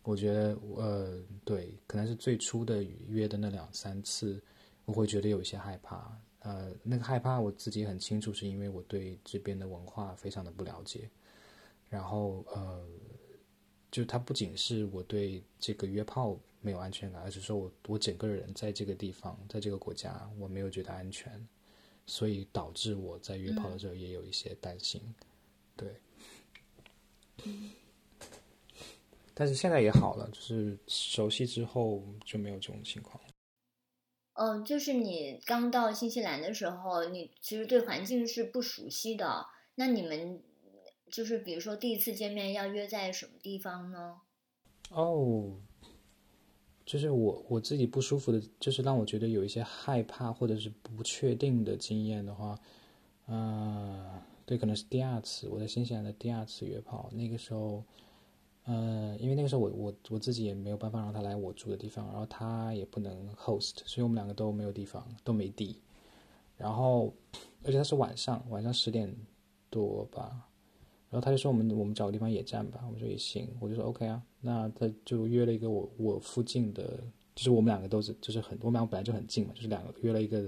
[0.02, 4.42] 我觉得呃，对，可能是最初的约的那两三次，
[4.86, 6.18] 我会觉得有一些害怕。
[6.40, 11.10] 呃，那个害怕我自己很清楚，是因为我对这边的文化非常的不了解。
[11.90, 12.86] 然后呃，
[13.92, 21.48] 就它不仅是我对这个约炮没有安全感，而是说我我整个人在这个地方，在这个国家，我没有觉得安全，
[22.06, 25.02] 所以导致我在约炮的时候也有一些担心。
[25.76, 26.02] 对，
[29.34, 33.20] 但是现在也好了，就是熟悉之后就没有这种情况。
[34.34, 39.48] 嗯，就是你刚到新西兰的时候，你其实对环境是不熟悉的。
[39.76, 40.42] 那你们
[41.12, 44.22] 就是比如说第一次见面要约在什么地方呢？
[44.90, 45.60] 哦，
[46.86, 52.60] 就是我我自己不舒服的，就是让我觉得有一些害怕或者是不确定的经验的话，
[53.28, 57.84] 嗯，对，可能是第二次我在新西兰的第二次约炮，那个时候。
[58.68, 65.80] 嗯，因为那个时候我我我自己也没有办法让他来我住的地方，然后他也不能 host，所以我们两个都没有地方，都没地。
[66.58, 67.14] 然后，
[67.64, 69.16] 而且他是晚上，晚上十点
[69.70, 70.50] 多吧，
[71.16, 77.00] 然后他就说我们我们找个地方野战吧，我说也行，我就说 OK 啊，那他就约了一个我我附近的，
[77.34, 80.46] 就是我们两个都是就是很我们俩本来就很近嘛，就是两个约了一个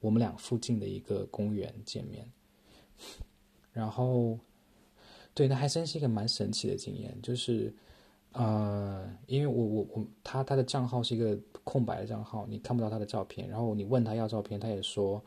[0.00, 2.26] 我们俩附近的一个公园见面，
[3.74, 4.38] 然后
[5.34, 7.70] 对，那还真是一个蛮神奇的经验，就是
[8.32, 15.22] 呃，因为我我我他他的账号是一个空白的账号，你看不到他的照片，然后你问他要照片，他也说。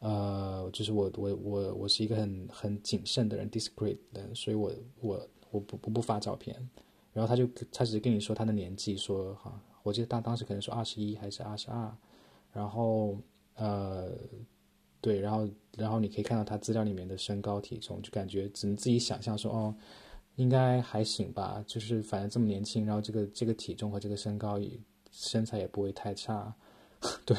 [0.00, 6.54] 呃，就是我我我我是一个很很谨慎的人，discreet 的，所以我我我不不不发照片。
[7.12, 11.92] 然后他就他只是跟你说他的年纪，说哈，我记得他当时可能说二十一还是二十二。
[12.52, 13.18] 然后
[13.56, 14.12] 呃，
[15.00, 19.74] 对，然后然后你可以看到他资料里面的身高体重，就感觉只能自己想象说哦，
[20.36, 24.70] 应该还行吧，就是反正这么年轻，然后这个这个体重和这个身高也
[25.10, 26.54] 身材也不会太差，
[27.26, 27.36] 对。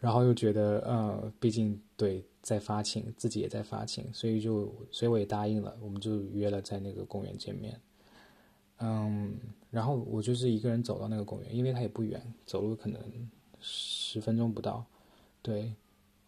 [0.00, 7.80] 然后又觉得，呃，毕竟对在发情，自己也在发情，所以就，所以我也答应了，我们就约了在那个公园见面。
[8.78, 9.36] 嗯，
[9.72, 13.00] 然后我就是一个人走到那个公园，因为它也不远，走路可能
[13.60, 14.86] 十分钟不到。
[15.42, 15.74] 对，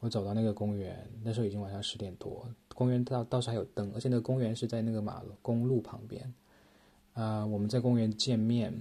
[0.01, 6.35] 我走到那个公园，那时候已经晚上十点多，公园倒倒是还有灯，而且那个公园是在那个马路公路旁边。
[7.13, 8.73] 啊，我们在公园见面，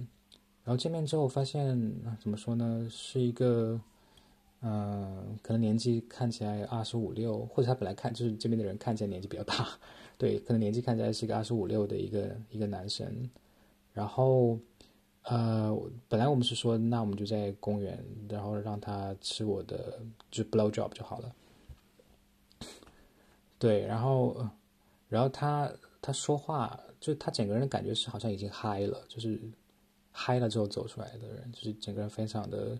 [0.64, 3.80] 然后见面之后发现，怎么说呢，是一个。
[4.62, 9.66] 嗯，可能年纪看起来二十五六，或者他本来看就是这边的人看起来年纪比较大，
[10.18, 13.30] 对，可能年纪看起来是一个二十五六的一个一个男生。
[13.94, 14.58] 然后，
[15.22, 15.74] 呃，
[16.08, 19.98] 本来我们是说，那我们就在公园，然后让他吃我的
[20.30, 21.34] 就 blow job 就好了。
[23.58, 24.46] 对，然后，
[25.08, 29.40] 然后他他说话，就他整个人的感觉是好像已经嗨了，就是
[30.12, 32.78] 嗨了之后走出来的人，就是整个人非常的。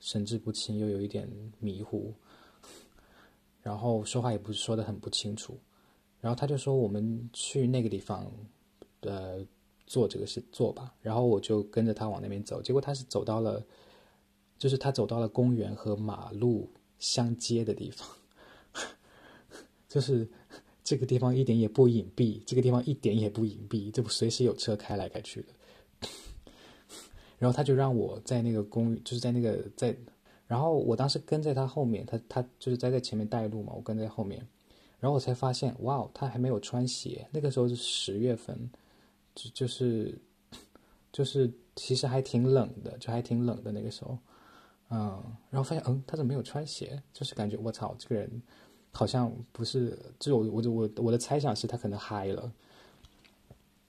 [0.00, 1.28] 神志不清，又有一点
[1.58, 2.12] 迷糊，
[3.62, 5.58] 然后说话也不是说的很不清楚，
[6.20, 8.30] 然后他就说我们去那个地方，
[9.00, 9.44] 呃，
[9.86, 13.64] 做这个事做吧，然后我就跟着他往那边走，结果他是走到了，
[14.58, 18.08] 就是他走到了公园和马路相接的地方，
[19.88, 20.28] 就是
[20.82, 25.48] 这个地方一点也不隐蔽，这个地方一点也不隐蔽，这不随时有车开来开去的。
[27.44, 29.94] 然后他就让我在那个公寓，就是在那个在，
[30.46, 34.40] 然后我当时跟在他后面，他他就是在在前面带路嘛，我跟在后面，
[34.98, 38.58] 然后我才发现，哇，他还没有穿鞋，那个时候是十月份，
[39.34, 40.18] 就就是
[41.12, 44.16] 就是其实还挺冷的，就还挺冷的那个时候，
[44.88, 46.98] 嗯，然后发现，嗯，他怎么没有穿鞋？
[47.12, 48.42] 就是感觉我操，这个人
[48.90, 52.50] 好像不是，就我我我我的猜想是他可能嗨了，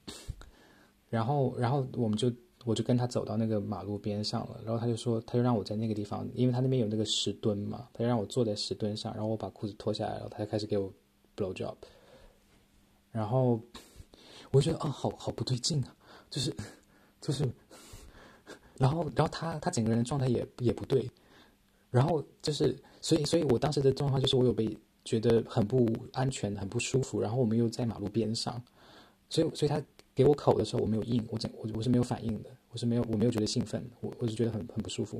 [1.10, 2.30] 然后然后我们就。
[2.65, 10.91] 我就跟他走到那个马路边上了，然后他就说，他就让我在那个地方，因为他那边有那个石墩嘛，他就让我坐在石墩上，然后我把裤子脱下来了，他就开始给我
[11.38, 11.75] blow job，
[13.12, 13.62] 然后
[14.49, 15.95] 我觉得啊，好好不对劲啊，
[16.32, 16.51] 就是
[17.21, 17.47] 就是，
[18.80, 21.08] 然后然后他他整个人状态也也不对，
[21.91, 28.60] 然后就是所以所以我当时的状况就是我有被觉得很不安全，很不舒服，然后我们又在马路边上，
[29.30, 29.80] 所以所以他。
[30.15, 35.19] 给我口的时候，我没有应，我整我我是没有反应的，我是没有我没有觉得兴奋，我我是觉得很很不舒服。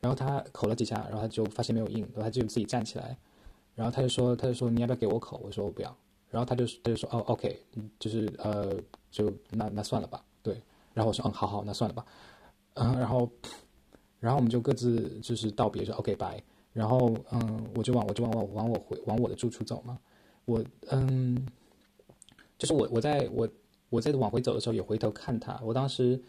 [0.00, 3.16] 然后他口了几下，然后他就发现没有应，然后他就自己站起来，
[3.74, 5.38] 然后他就说他就说你要不要给我口？
[5.44, 5.94] 我说我不要。
[6.30, 7.62] 然后他就他就说哦，OK，
[7.98, 8.74] 就是呃
[9.10, 10.60] 就那那算了吧，对。
[10.94, 12.04] 然后我说嗯，好好，那算了吧。
[12.74, 13.30] 嗯，然后
[14.20, 16.42] 然后我们就各自就是道别说 OK 拜。
[16.72, 19.98] 然后嗯，我就往我就往我往我回往我的住处走嘛。
[20.44, 21.46] 我嗯，
[22.56, 23.46] 就是我我在我。
[23.94, 25.60] 我在往回走的时候，也回头看他。
[25.62, 26.20] 我当时，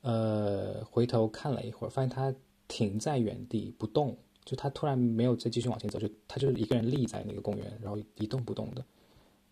[0.00, 2.34] 呃，回头看了一会儿，发现他
[2.66, 8.82] 停在原地不动，就他突然没有再继续往前走，就他就一个人立在那个公园，然后一动不动的。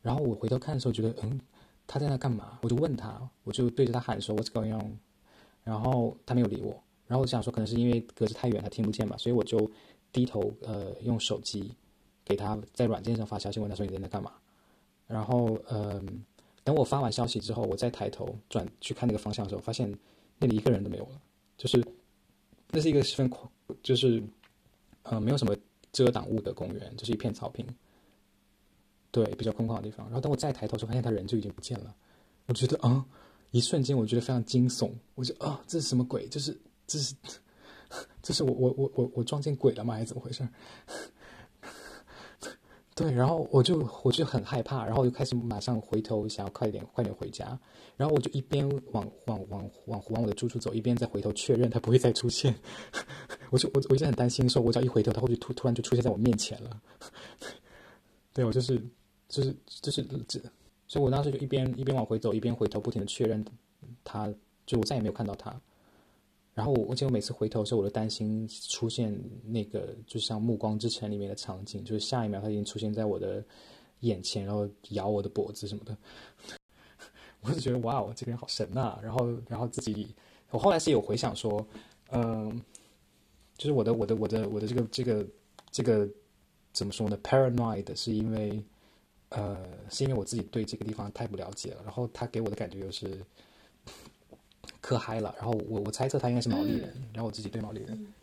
[0.00, 1.38] 然后我回头看的时候，觉得嗯，
[1.86, 2.58] 他在那干嘛？
[2.62, 4.96] 我就问他，我就对着他喊说 “What's going on？”
[5.62, 6.82] 然后他没有理我。
[7.06, 9.70] 然后我想说，可能是因为隔着太远，他听不见吧，所以我就
[10.10, 11.74] 低头呃用手机
[12.24, 14.32] 给他在软件上发消息，问他说你在那干嘛？
[15.06, 16.24] 然后嗯。
[16.68, 19.90] 等我发完消息之后，我再抬头转去看那个方向的时候，发现
[20.38, 21.18] 那里一个人都没有了。
[21.56, 21.82] 就是
[22.70, 23.50] 那是一个十分空，
[23.82, 24.22] 就是
[25.02, 25.56] 呃没有什么
[25.92, 27.66] 遮挡物的公园，就是一片草坪，
[29.10, 30.04] 对，比较空旷的地方。
[30.08, 31.96] 然后等我再抬头时候，发现他人就已经不见了。
[32.44, 33.02] 我觉得啊，
[33.50, 34.92] 一瞬间我觉得非常惊悚。
[35.14, 36.28] 我就啊，这是什么鬼？
[36.28, 36.54] 就是
[36.86, 37.14] 这是
[38.20, 39.94] 这是我我我我我撞见鬼了吗？
[39.94, 40.46] 还是怎么回事？
[42.98, 47.58] 对，然后我就我就很害怕，然后我就开始马上回头想要快点快点回家，
[47.96, 52.54] 然后我就一边往往往往往我的住处走，一边再回头确认他不会再出现。
[53.50, 56.82] 我就我我一直很担心，说我只要一回头，他会突突然就出现在我面前了。
[58.34, 58.82] 对我就是
[59.28, 60.40] 就是就是这，
[60.86, 63.44] 所以我当时就一边一边往回走，一边回头不停的确认
[64.02, 64.28] 他，
[64.66, 65.60] 就我再也没有看到他。
[66.58, 73.44] 然后我，而且我每次回头的时候，我都担心出现那个，就像《暮光之城》里面的场景，就是下一秒他已经出现在我的
[74.00, 75.96] 眼前，然后咬我的脖子什么的。
[77.42, 78.98] 我就觉得哇哦，这个人好神呐！
[79.00, 80.12] 然后，然后自己，
[80.50, 81.64] 我后来是有回想说，
[82.10, 82.60] 嗯，
[83.56, 85.26] 就是我的我的我的我的这个这个
[85.70, 86.08] 这个
[86.72, 88.60] 怎么说呢？paranoid 是因为，
[89.28, 93.24] 呃，是因为我自己对这个地方太不了解了，然后他给我的感觉又是。
[94.88, 98.14] 磕嗨了，然后我我猜测他应该是毛利人，然后我自己对毛利人。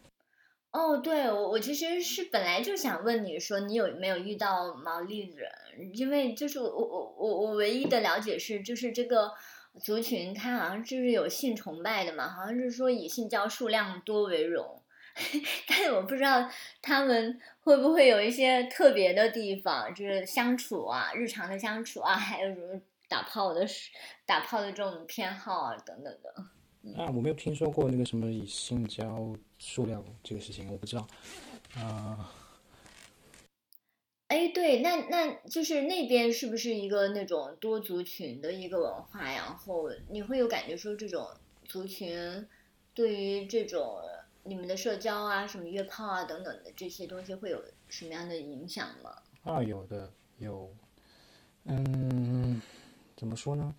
[0.71, 5.47] 哦，对我我其实是本来就想问你说你有没有遇到毛利人，
[5.93, 9.31] 因为就是我我我我唯一的了解是就是这个
[9.79, 14.81] 族群他好像就是有性崇拜的嘛，好像是说以性交数量多为荣，
[15.69, 16.49] 但是我不知道
[16.81, 22.81] 他们会不会有一些特别的地方，就是相处啊，日常的相处啊，还有什么。
[23.07, 23.63] 打炮的，
[24.25, 26.33] 打炮的这种偏好啊，等等的。
[26.93, 31.07] 啊，我没有听说过那个什么以性交数量这个事情，我不知道。
[31.75, 32.31] 啊，
[34.27, 39.23] 哎，对，那那就是那边是不是一个那种多族群的一个文化？
[39.23, 41.27] 然后你会有感觉说这种
[41.63, 42.47] 族群
[42.93, 43.99] 对于这种
[44.43, 49.15] 你们的社交啊、什么约炮啊等等的这些东西会有什么样的影响吗？
[49.43, 50.71] 啊，有的，有，
[51.65, 52.61] 嗯。
[53.17, 53.73] 怎么说呢？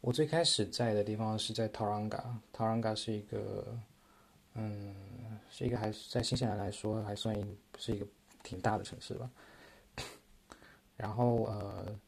[0.00, 3.66] 我最开始在的地方是在 Taranga，Taranga 是一个，
[4.54, 4.94] 嗯，
[5.50, 7.36] 是一个还是在新西兰来说还算
[7.78, 8.06] 是一个
[8.42, 9.30] 挺大的城市吧。
[10.96, 11.98] 然后呃，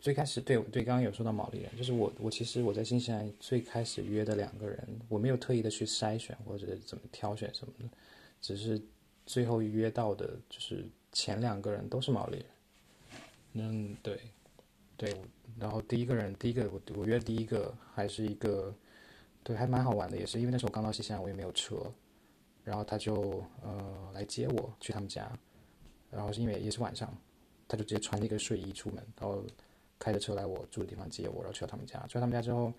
[0.00, 7.88] 最开始对对，刚刚有说到毛利人，就是我我其实我在新西兰最开始约的两个人，我没有特意的去筛选或者怎么挑选什么的，
[8.40, 8.80] 只是
[9.24, 12.46] 最后约到的就是前两个人都是毛利人。
[13.54, 14.20] 嗯，对。
[14.98, 15.14] 对，
[15.58, 18.74] 然后第一个人，第一个我我约第一个还是一个，
[19.42, 21.76] 对，还蛮好玩的，也是因为那时候我刚到新西兰，我也没有车，
[22.62, 25.30] 然后他就呃来接我去他们家，
[26.10, 27.12] 然后是因为也是晚上，
[27.66, 29.42] 他就直接穿那个睡衣出门，然后
[29.98, 32.72] 开着车来我住的地方接我，然后去到他们家，去到他们家之后，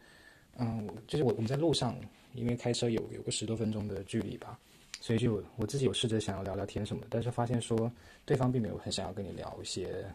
[0.57, 1.99] 嗯，就是我我们在路上，
[2.33, 4.59] 因为开车有有个十多分钟的距离吧，
[5.01, 7.91] 所以就我自己有试着想要聊聊天什么，但是发现说
[8.23, 10.05] 对方并没有很想要跟你聊一些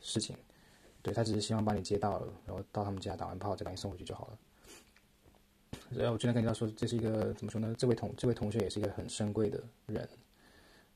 [0.00, 0.34] 事情。
[1.06, 4.38] 对他只是希望把你接到了，然后到他们家打完炮再把你送回去就好了。
[5.90, 7.72] 然后我真的感觉到说，这是一个怎么说呢？
[7.78, 10.08] 这位同这位同学也是一个很深贵的人，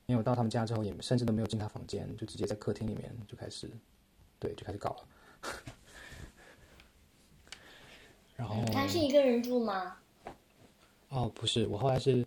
[0.07, 3.71] 因为我到他们家之后，也甚至都没有进他房间，就直接在客厅里面就开始，
[4.37, 5.07] 对，就开始搞了。
[8.35, 9.95] 然后他是一个人住吗？
[11.07, 12.25] 哦，不是，我后来是，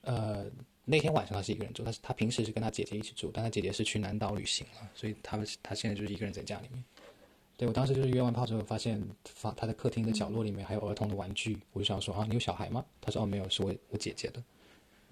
[0.00, 0.46] 呃。
[0.86, 6.82] 那天晚上他是一个人住，但是他平时是跟他姐姐一起住，但他姐姐是去南岛旅行了，所以他们他现在就是一个人在家里面。
[7.60, 12.82] 对我当时就是约完炮之后，发现放他的客厅的角落里面还有儿童的玩具，我就想说啊，你有小孩吗？
[13.02, 14.42] 他说哦没有，是我我姐姐的。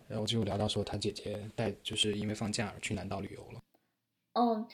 [0.08, 3.60] 然后就聊到说他姐姐带就是因为放假而去南岛旅游了。
[4.32, 4.66] 哦，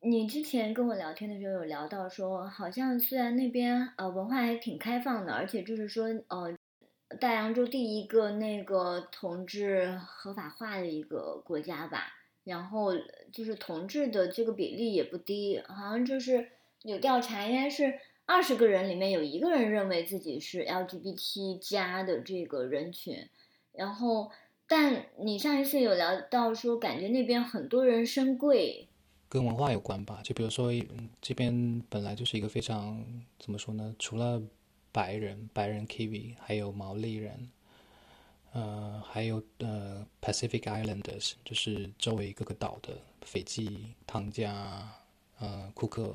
[0.00, 6.56] 你之前跟我聊天的时候有聊到说，好像虽然那边呃文化还挺开放的，而且就是说呃。
[7.18, 12.04] 大洋洲第一个那个同志合法化的一个国家吧，
[12.44, 12.92] 然后
[13.32, 16.48] 就是同志的这个比例也不低，好像就是
[16.82, 23.28] 有调查，应该是二十个人里面有一个人认为自己是 LGBT 加的这个人群，
[23.72, 24.30] 然后
[24.66, 28.88] 但你上一次有聊到说，感觉那边很多人深贵，
[29.28, 30.20] 跟文化有关吧？
[30.22, 30.72] 就比如说
[31.20, 33.04] 这边本来就是一个非常
[33.38, 33.94] 怎么说呢？
[33.98, 34.40] 除了
[34.92, 37.50] 白人、白人 Kiwi，还有毛利人，
[38.52, 44.88] 呃，还有呃 Pacific Islanders，就是周围各个岛的斐济、汤加、
[45.38, 46.14] 呃库克、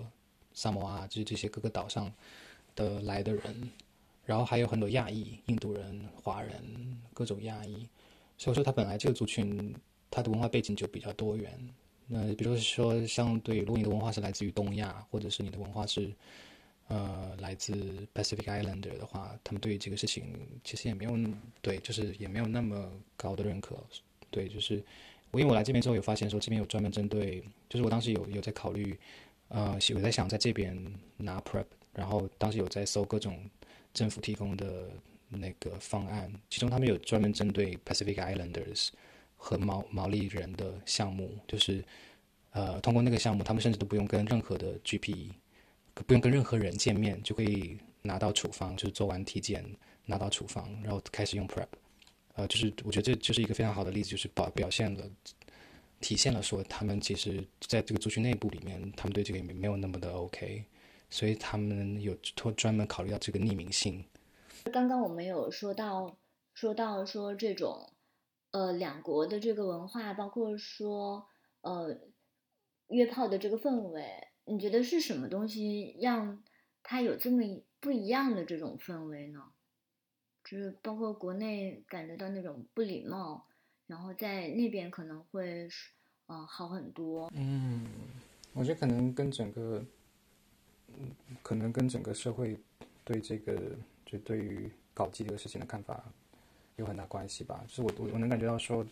[0.55, 2.11] 萨摩啊，就是这些各个岛上
[2.75, 3.69] 的来的人，
[4.25, 7.87] 然后还有很多亚裔、印度人、华人，各种亚裔。
[8.39, 9.75] 所以说，他本来这个族群，
[10.09, 11.51] 他的文化背景就比较多元。
[12.07, 16.11] 那比如说，相对如果你的文化是来自于东亚，或者是你的文化是。
[16.87, 17.73] 呃，来自
[18.13, 20.23] Pacific Islander 的话，他们对于这个事情
[20.63, 21.17] 其实也没有
[21.59, 22.87] 对，就是也没有那么
[23.17, 23.75] 高的认可。
[24.29, 24.83] 对，就是
[25.31, 28.95] 我因为我来这边之后有发现说，这边有专门针对，就是我当时有有在考虑，
[29.47, 30.77] 呃，我在想在这边
[31.17, 33.49] 拿 Prep，然后当时有在搜各种
[33.93, 34.89] 政府提供的
[35.29, 38.89] 那个方案，其中他们有专门针对 Pacific Islanders
[39.37, 41.83] 和毛毛利人的项目，就是
[42.51, 45.31] 呃，通过那个项目，他们甚至都不用跟任何的 GP。
[46.05, 49.63] 不用跟任何人见面就可以拿到处方，就是做完体检
[50.05, 51.67] 拿到处方，然后开始用 Prep，
[52.33, 55.09] 呃，就是我觉得这就是一个非常好的例子，就是表表现了
[56.05, 60.63] 体现了说他们其实在这个族群内部里面，他们对这个也没有那么的 OK，
[61.09, 64.05] 所以他们有专专门考虑到这个匿名性。
[64.71, 66.15] 刚刚我们有说到
[66.53, 67.91] 说到说这种
[68.51, 71.27] 呃两国的这个文化，包括说
[71.61, 71.99] 呃
[72.89, 74.05] 约炮的这个氛围，
[74.45, 76.43] 你觉得是什么东西让
[76.83, 77.41] 它有这么
[77.79, 79.41] 不一样的这种氛围呢？
[80.43, 83.47] 就是包括国内感觉到那种不礼貌，
[83.87, 85.67] 然后在那边可能会
[86.27, 87.31] 嗯好很多。
[87.33, 87.85] 嗯，
[88.53, 89.83] 我觉得可能跟整个，
[90.87, 91.11] 嗯，
[91.41, 92.57] 可能跟整个社会
[93.03, 96.03] 对这个就对于搞基这个事情的看法
[96.77, 97.63] 有很大关系吧。
[97.67, 98.85] 就是我我我能感觉到说，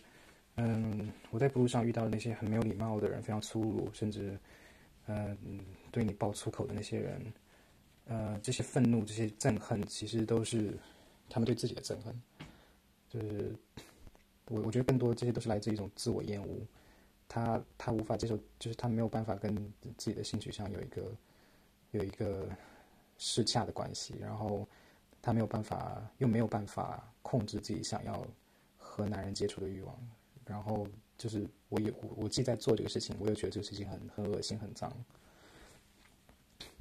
[0.56, 4.38] 嗯，我在路上遇到的那些很没有礼貌的人，非常粗鲁，甚至
[5.06, 5.36] 嗯
[5.90, 7.32] 对你爆粗口的那些人，
[8.06, 10.78] 呃，这些愤怒、这些憎恨，其实都是。
[11.26, 12.22] 他们对自己的憎恨，
[13.08, 13.56] 就是
[14.44, 16.48] 我我觉得更多这些都是来自一种自我厌恶，
[17.34, 21.02] 他他无法接受，就是他没有办法跟自己的性取向有一个
[21.90, 22.48] 有一个
[23.18, 24.64] 适洽的关系，然后
[25.20, 28.24] 他没有办法又没有办法控制自己想要
[28.78, 29.98] 和男人接触的欲望，
[30.46, 30.86] 然后
[31.18, 34.92] 就是我也我我既在做这个事情，我又觉得这个事情很很恶心很脏，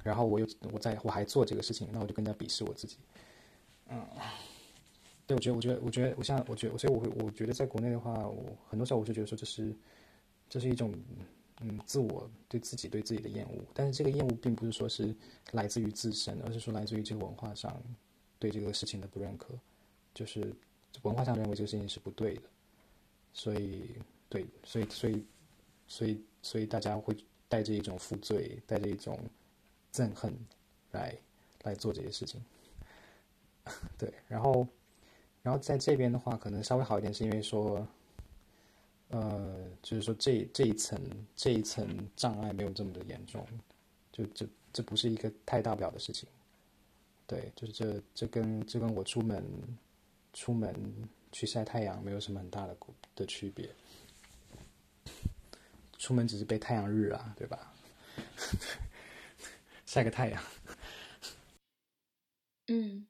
[0.03, 2.97] 然后我又我在我还做这个事情，那我就更加鄙视我自己。
[3.89, 4.05] 嗯，
[5.25, 9.75] 对，我觉得，我觉得，我觉得，我现在，我觉得，所以我会，我觉得，在国内的话，我很多时候我就觉得说，这是，
[10.53, 10.93] 这是一种，
[11.61, 13.65] 嗯，自我对自己对自己的厌恶。
[13.73, 15.11] 但是这个厌恶并不是说是
[15.53, 17.81] 来自于自身，而是说来自于这个文化上
[18.37, 19.55] 对这个事情的不认可，
[20.13, 20.53] 就是
[21.01, 22.43] 文化上认为这个事情是不对的。
[23.33, 23.95] 所以，
[24.29, 25.25] 对，所以，所以，
[25.87, 27.17] 所以，所以大家会
[27.49, 29.19] 带着一种负罪，带着一种
[29.91, 30.31] 憎恨
[30.91, 31.17] 来
[31.63, 32.39] 来做这些事情。
[33.97, 34.67] 对，然后，
[35.41, 37.87] 然后在这边的话，可能稍微好一点，是因为说，
[39.09, 40.99] 呃，就是说这这一层
[41.35, 43.45] 这一层障碍没有这么的严重，
[44.11, 46.27] 就这这不是一个太大不了的事情。
[47.27, 49.43] 对，就是这这跟这跟我出门
[50.33, 50.73] 出门
[51.31, 52.75] 去晒太阳没有什么很大的
[53.15, 53.69] 的区别，
[55.97, 57.73] 出门只是被太阳日啊，对吧？
[59.85, 60.43] 晒个太阳。
[62.67, 63.07] 嗯。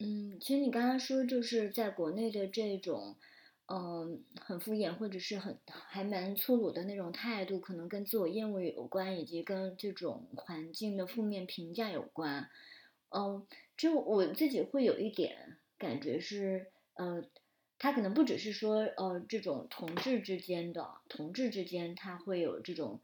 [0.00, 3.16] 嗯，其实你刚刚说就是在国内的这种，
[3.72, 12.50] 嗯，很敷衍或者是很还蛮粗鲁的那种态度，可能跟自我厌恶有关，以及跟这种环境的负面评价有关。
[13.08, 13.46] 嗯，
[13.76, 17.24] 就我自己会有一点感觉是，呃，
[17.78, 23.00] 他可能不只是说，呃，这种同志之间的同志之间，他会有这种。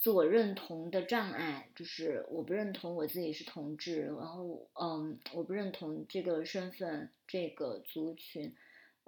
[0.00, 8.54] 自我认同的障碍，就是我不认同我自己是同志，然后嗯，我不认同这个身份、这个族群，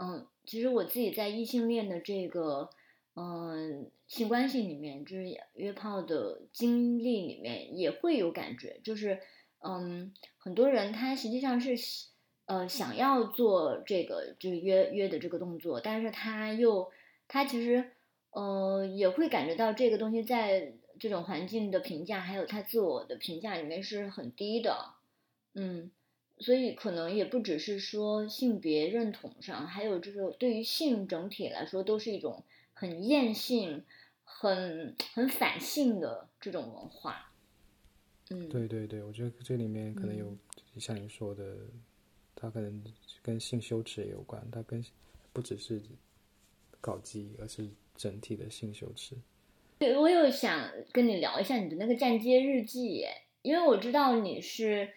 [0.01, 2.71] 嗯，其实我自己在异性恋的这个
[3.15, 5.25] 嗯性关系里面，就是
[5.55, 9.21] 约炮的经历里面也会有感觉，就是
[9.59, 11.75] 嗯，很多人他实际上是
[12.47, 16.91] 呃想要做这个就是约约的这个动作，但是他又
[17.29, 17.93] 他其实
[18.31, 20.73] 呃也会感觉到这个东西在。
[20.99, 24.97] 这种环境的评价，还有他自我的评价里面是很低的，
[25.55, 25.91] 嗯，
[26.41, 33.85] 所以可能也不只是说性别认同上，还有就是对于性整体来说，都是一种很厌性、
[34.25, 37.31] 很很反性的这种文化。
[38.31, 40.35] 嗯，对对对，我觉得这里面可能有
[40.79, 41.57] 像你说的，
[42.35, 42.83] 它可能
[43.23, 44.83] 跟性羞耻也有关，它跟
[45.33, 45.83] 不只是
[46.81, 49.15] 搞基，而是整体的性羞耻。
[49.81, 53.05] 对，我有想跟你聊一下你的那个站街日记，
[53.43, 54.91] 因为我知道你是，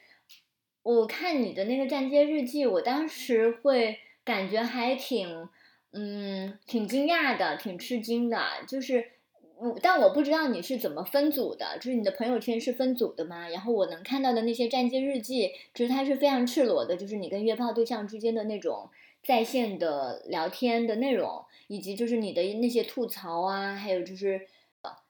[0.84, 5.50] 我看你的那个站街日记，我当时会感觉还挺，
[5.92, 9.12] 嗯，挺惊讶的，挺吃惊的，就是，
[9.58, 13.50] 我但我不知道你是怎么分组的，就是你的朋友圈是分组的吗？
[13.50, 18.90] 然后我能看到的那些站街日记，就是它是非常赤裸的，就是你跟约炮对象之间的那种
[19.24, 24.48] 在线的聊天的内容，以及就是你的那些吐槽啊，还有就是。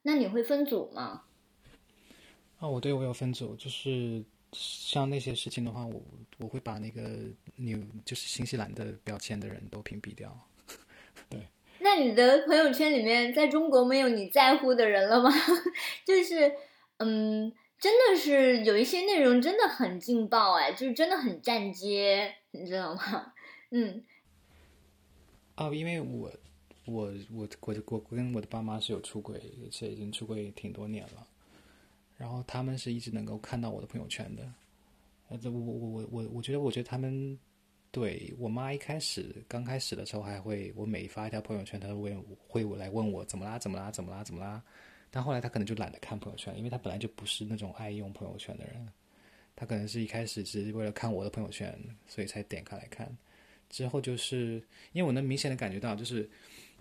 [0.04, 1.24] 那你会分组吗？
[2.60, 4.24] 啊，我对我有分组，就是
[4.54, 6.02] 像那些事情的话，我
[6.38, 7.02] 我会把那个
[7.56, 7.74] 你
[8.06, 10.38] 就是新西兰的标签的人都屏蔽掉。
[11.30, 11.40] 对。
[11.80, 15.30] 那你的朋友圈里面，在中国没有你在乎的人了吗？
[16.06, 16.54] 就是，
[16.98, 23.34] 嗯，真的是有一些内容真的很劲爆哎，就是真的很站街，你知道吗？
[23.72, 24.04] 嗯。
[25.56, 26.32] 啊，因为我。
[26.86, 31.26] 我我我我跟我的爸妈是有出轨，而且已经出轨挺多年了。
[32.18, 34.52] 然后他们是一直能够看到我的朋友圈的。
[35.30, 37.38] 呃，这我我我我我觉得，我觉得他们
[37.92, 42.16] 对我妈一开始刚开始的时候还会，我每发一条朋友圈，她都会
[42.48, 44.62] 会来问我怎么啦怎么啦怎么啦怎么啦。
[45.10, 48.88] 但后来她可能就懒得看朋友圈，因为她本来就不是那种爱用朋友圈的人。
[49.56, 53.16] 她可能是一开始只是为了看我的朋友圈，所以才点开来看。
[53.70, 54.62] 之后就是
[54.92, 56.30] 因为我能明显的感觉到，就是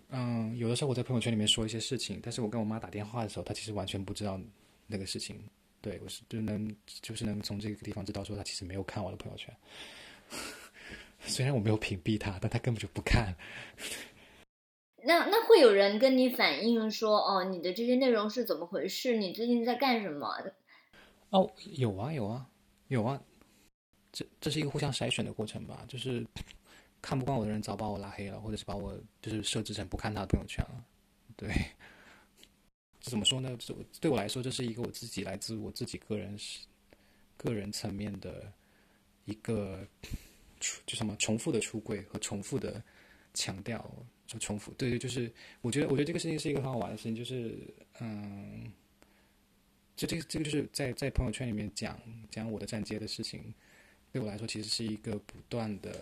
[0.09, 4.41] 嗯，有的时候我在朋友圈里面说一些事情，但是我跟我妈打电话的时候，她其实完全不知道
[4.87, 5.43] 那个事情。
[5.80, 9.53] 对我是就能就是能从这个地方知道说他其实没有看我的朋友圈。
[11.26, 13.35] 虽然我没有屏蔽他，但他根本就不看。
[15.05, 19.16] 那那会有人跟你反映说，哦，你的这些内容是怎么回事？
[19.16, 20.28] 你最近在干什么？
[21.30, 22.47] 哦，有啊，有啊，
[22.87, 23.20] 有啊。
[24.12, 25.85] 这这是一个互相筛选的过程吧？
[25.89, 26.24] 就是
[27.01, 30.85] 看不惯我的人早把我拉黑了，或者是把我就是设置成不看他的朋友圈了。
[31.37, 31.64] 对，这
[33.03, 33.57] 怎么说呢？
[33.59, 36.61] 这对我来说，这是一个我自己来自我自己个人是
[37.36, 38.53] 个人层面的
[39.24, 39.86] 一个。
[40.86, 42.80] 就什么重复的出柜和重复的
[43.34, 43.84] 强调，
[44.28, 45.28] 就重复，对对，就是
[45.61, 47.59] 我觉得，我觉得这个事情是一个很好玩的事情，就是
[47.98, 48.72] 嗯，
[49.96, 52.00] 就这个这个就是在在朋友圈里面讲
[52.30, 53.53] 讲我的站街的事情，
[54.12, 56.00] 对我来说其实是一个不断的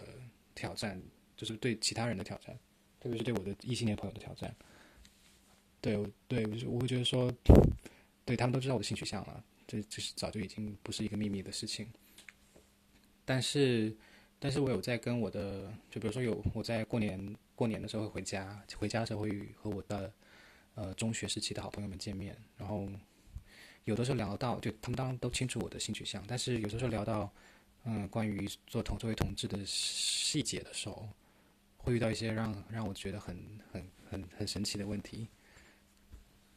[0.55, 1.01] 挑战，
[1.39, 2.55] 就是对其他人的挑战，
[3.01, 4.55] 特别是对我的异性恋朋友的挑战。
[5.81, 7.33] 对，对，我就我会觉得说，
[8.25, 11.89] 对他们都知道我的性取向了，这这是早就已经不是一个秘密的事情，
[13.25, 13.97] 但是。
[14.43, 20.11] 但是我有在跟我的，就比如说有我在过年过年的时候会回家，回家的时候会和我的
[20.75, 22.89] 呃中学时期的好朋友们见面，然后
[23.85, 27.31] 有的时候聊到，就他们当然都清楚我的性取向，但是有的时候聊到
[27.85, 31.07] 嗯关于做同作为同志的细节的时候，
[31.77, 33.37] 会遇到一些让让我觉得很
[33.71, 35.29] 很很很神奇的问题，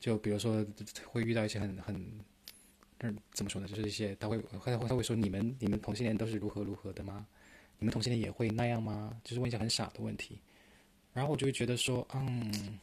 [0.04, 0.66] 就比如说
[1.06, 1.96] 会遇到一些很很
[3.00, 7.26] 嗯怎么说呢，就是一些他会他会他会说你们你们同性恋都是如何如何的吗？
[7.80, 9.18] 你们同性恋也会那样吗？
[9.24, 10.42] 就是问一些很傻的问题，
[11.14, 12.78] 然后我就会觉得说，嗯，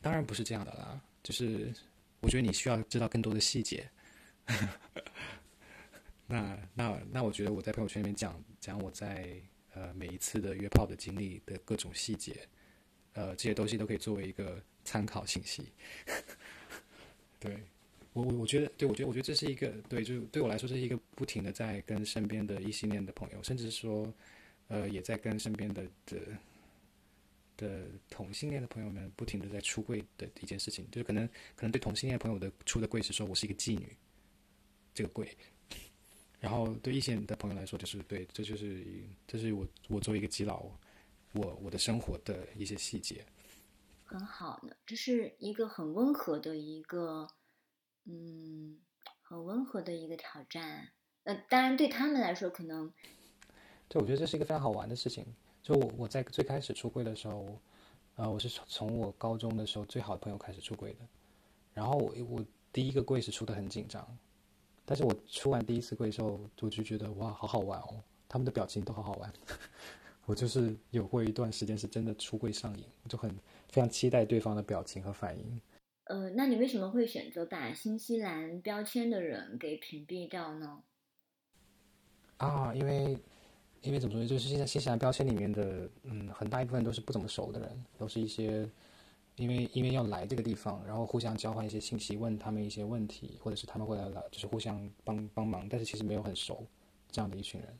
[0.00, 1.00] 当然不是这样的啦。
[1.24, 1.74] 就是
[2.20, 3.90] 我觉得你需要知道更多的细节。
[6.28, 9.34] 那那那，我觉得我在朋友圈里面讲讲我在
[9.74, 12.48] 呃每一次的约炮的经历的各种细节，
[13.14, 15.64] 呃，这些东西都可以作为一个参考信息。
[17.38, 17.58] 对。
[18.14, 24.12] 我我我觉得，对我觉得，我觉得这是一个对，就对我来说是一个不停的在跟身边的异性恋的朋友，甚至说，
[24.68, 26.18] 呃，也在跟身边的的
[27.56, 31.26] 的同性恋的朋友们不停的在出柜的一件事情，就是可能
[31.56, 33.96] 可能对同性恋朋友的出的柜是说我是一个妓女，
[34.92, 35.34] 这个柜，
[36.38, 38.84] 然后对异性的朋友来说就是对，这就是
[39.26, 40.66] 这是我我作为一个基佬，
[41.32, 43.24] 我我的生活的一些细节，
[44.12, 47.28] 很好的，这是一个很温和的一个。
[48.04, 48.80] 嗯，
[49.22, 50.88] 很温和的一个挑战。
[51.22, 52.92] 呃，当然对他们来说，可能，
[53.86, 55.24] 对，我觉得这是一个非常好玩的事情。
[55.62, 57.60] 就我我在最开始出柜的时候，
[58.16, 60.98] 呃，我是从我高中的时候最好的朋友开始出柜的。
[61.72, 64.04] 然后我我第一个柜是出的很紧张，
[64.84, 69.32] 但是我出完第一次柜之后，我就觉得哇，好好玩哦，他们的表情都好好玩。
[70.26, 73.30] 我就是有过一段时间是真的出柜上瘾，就很
[73.68, 75.60] 非常期待对方的表情和反应。
[76.04, 80.82] 呃，那你为什么会选择把新西兰标签的人给屏蔽掉呢？
[82.38, 83.16] 啊，因为，
[83.82, 88.68] 因为怎么说，就是现在新西兰标签里面的，嗯，很大一部分都是不怎么熟的人，都是一些，
[89.36, 96.66] 因为因为要来这个地方，然后互相交换一些信息，问他们一些问题，或者是他们会来，就是互相帮帮忙，但是其实没有很熟
[97.10, 97.78] 这样的一群人，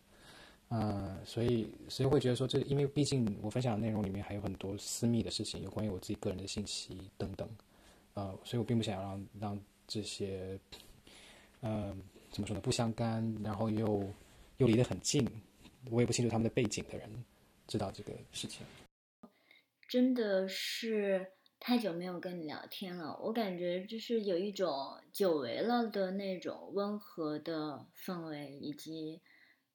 [0.75, 7.47] 嗯，所以所以会觉得说，这因为毕竟我分享的内容里面还有很多私密的事情，有关于我自己个人的信息等等。
[8.15, 10.59] 呃，所以我并不想让让这些，
[11.61, 11.95] 呃，
[12.31, 12.61] 怎么说呢？
[12.63, 14.03] 不相干，然后又
[14.57, 15.29] 又离得很近，
[15.91, 17.25] 我也不清楚他们的背景的人，
[17.67, 18.67] 知道这个事情。
[19.91, 21.27] 真的是
[21.61, 24.73] 太久没有跟你聊天了，我感觉就是有一种
[25.13, 29.21] 久违了的那种温和的氛围，以及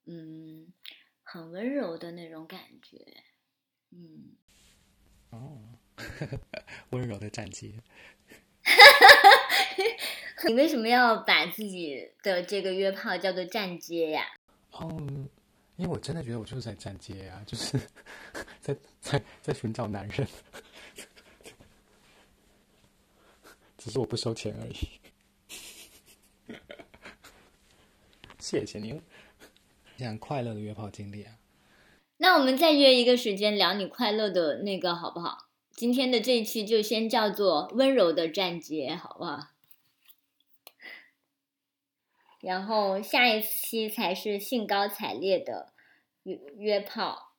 [0.07, 0.73] 嗯，
[1.23, 2.97] 很温柔的那种感觉。
[3.91, 4.35] 嗯。
[5.29, 5.61] 哦，
[6.91, 7.73] 温柔的站街。
[10.47, 14.25] 你为什么要把自己的这个约炮叫做站街呀？
[14.79, 15.27] 嗯，
[15.75, 17.77] 因为我真的觉得我就是在站街呀，就是
[18.61, 20.27] 在在在寻找男人，
[23.77, 24.75] 只是我不收钱而已。
[28.39, 29.01] 谢谢您，
[29.97, 31.37] 讲快乐的约炮经历啊。
[32.17, 35.49] 那我们再约一个时间聊你快乐的那个好不好？
[35.71, 39.49] 今天的这一期就先叫做温柔的站姐，好不好？
[42.41, 45.73] 然后下一期才是兴高采烈的
[46.23, 47.33] 约约炮。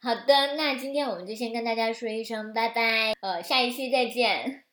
[0.00, 4.64] 好的，那今天我们就先跟大家说一声拜拜，呃，下一期再见。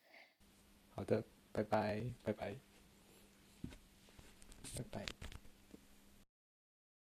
[0.95, 2.55] 好的，拜拜，拜拜，
[4.75, 5.18] 拜拜。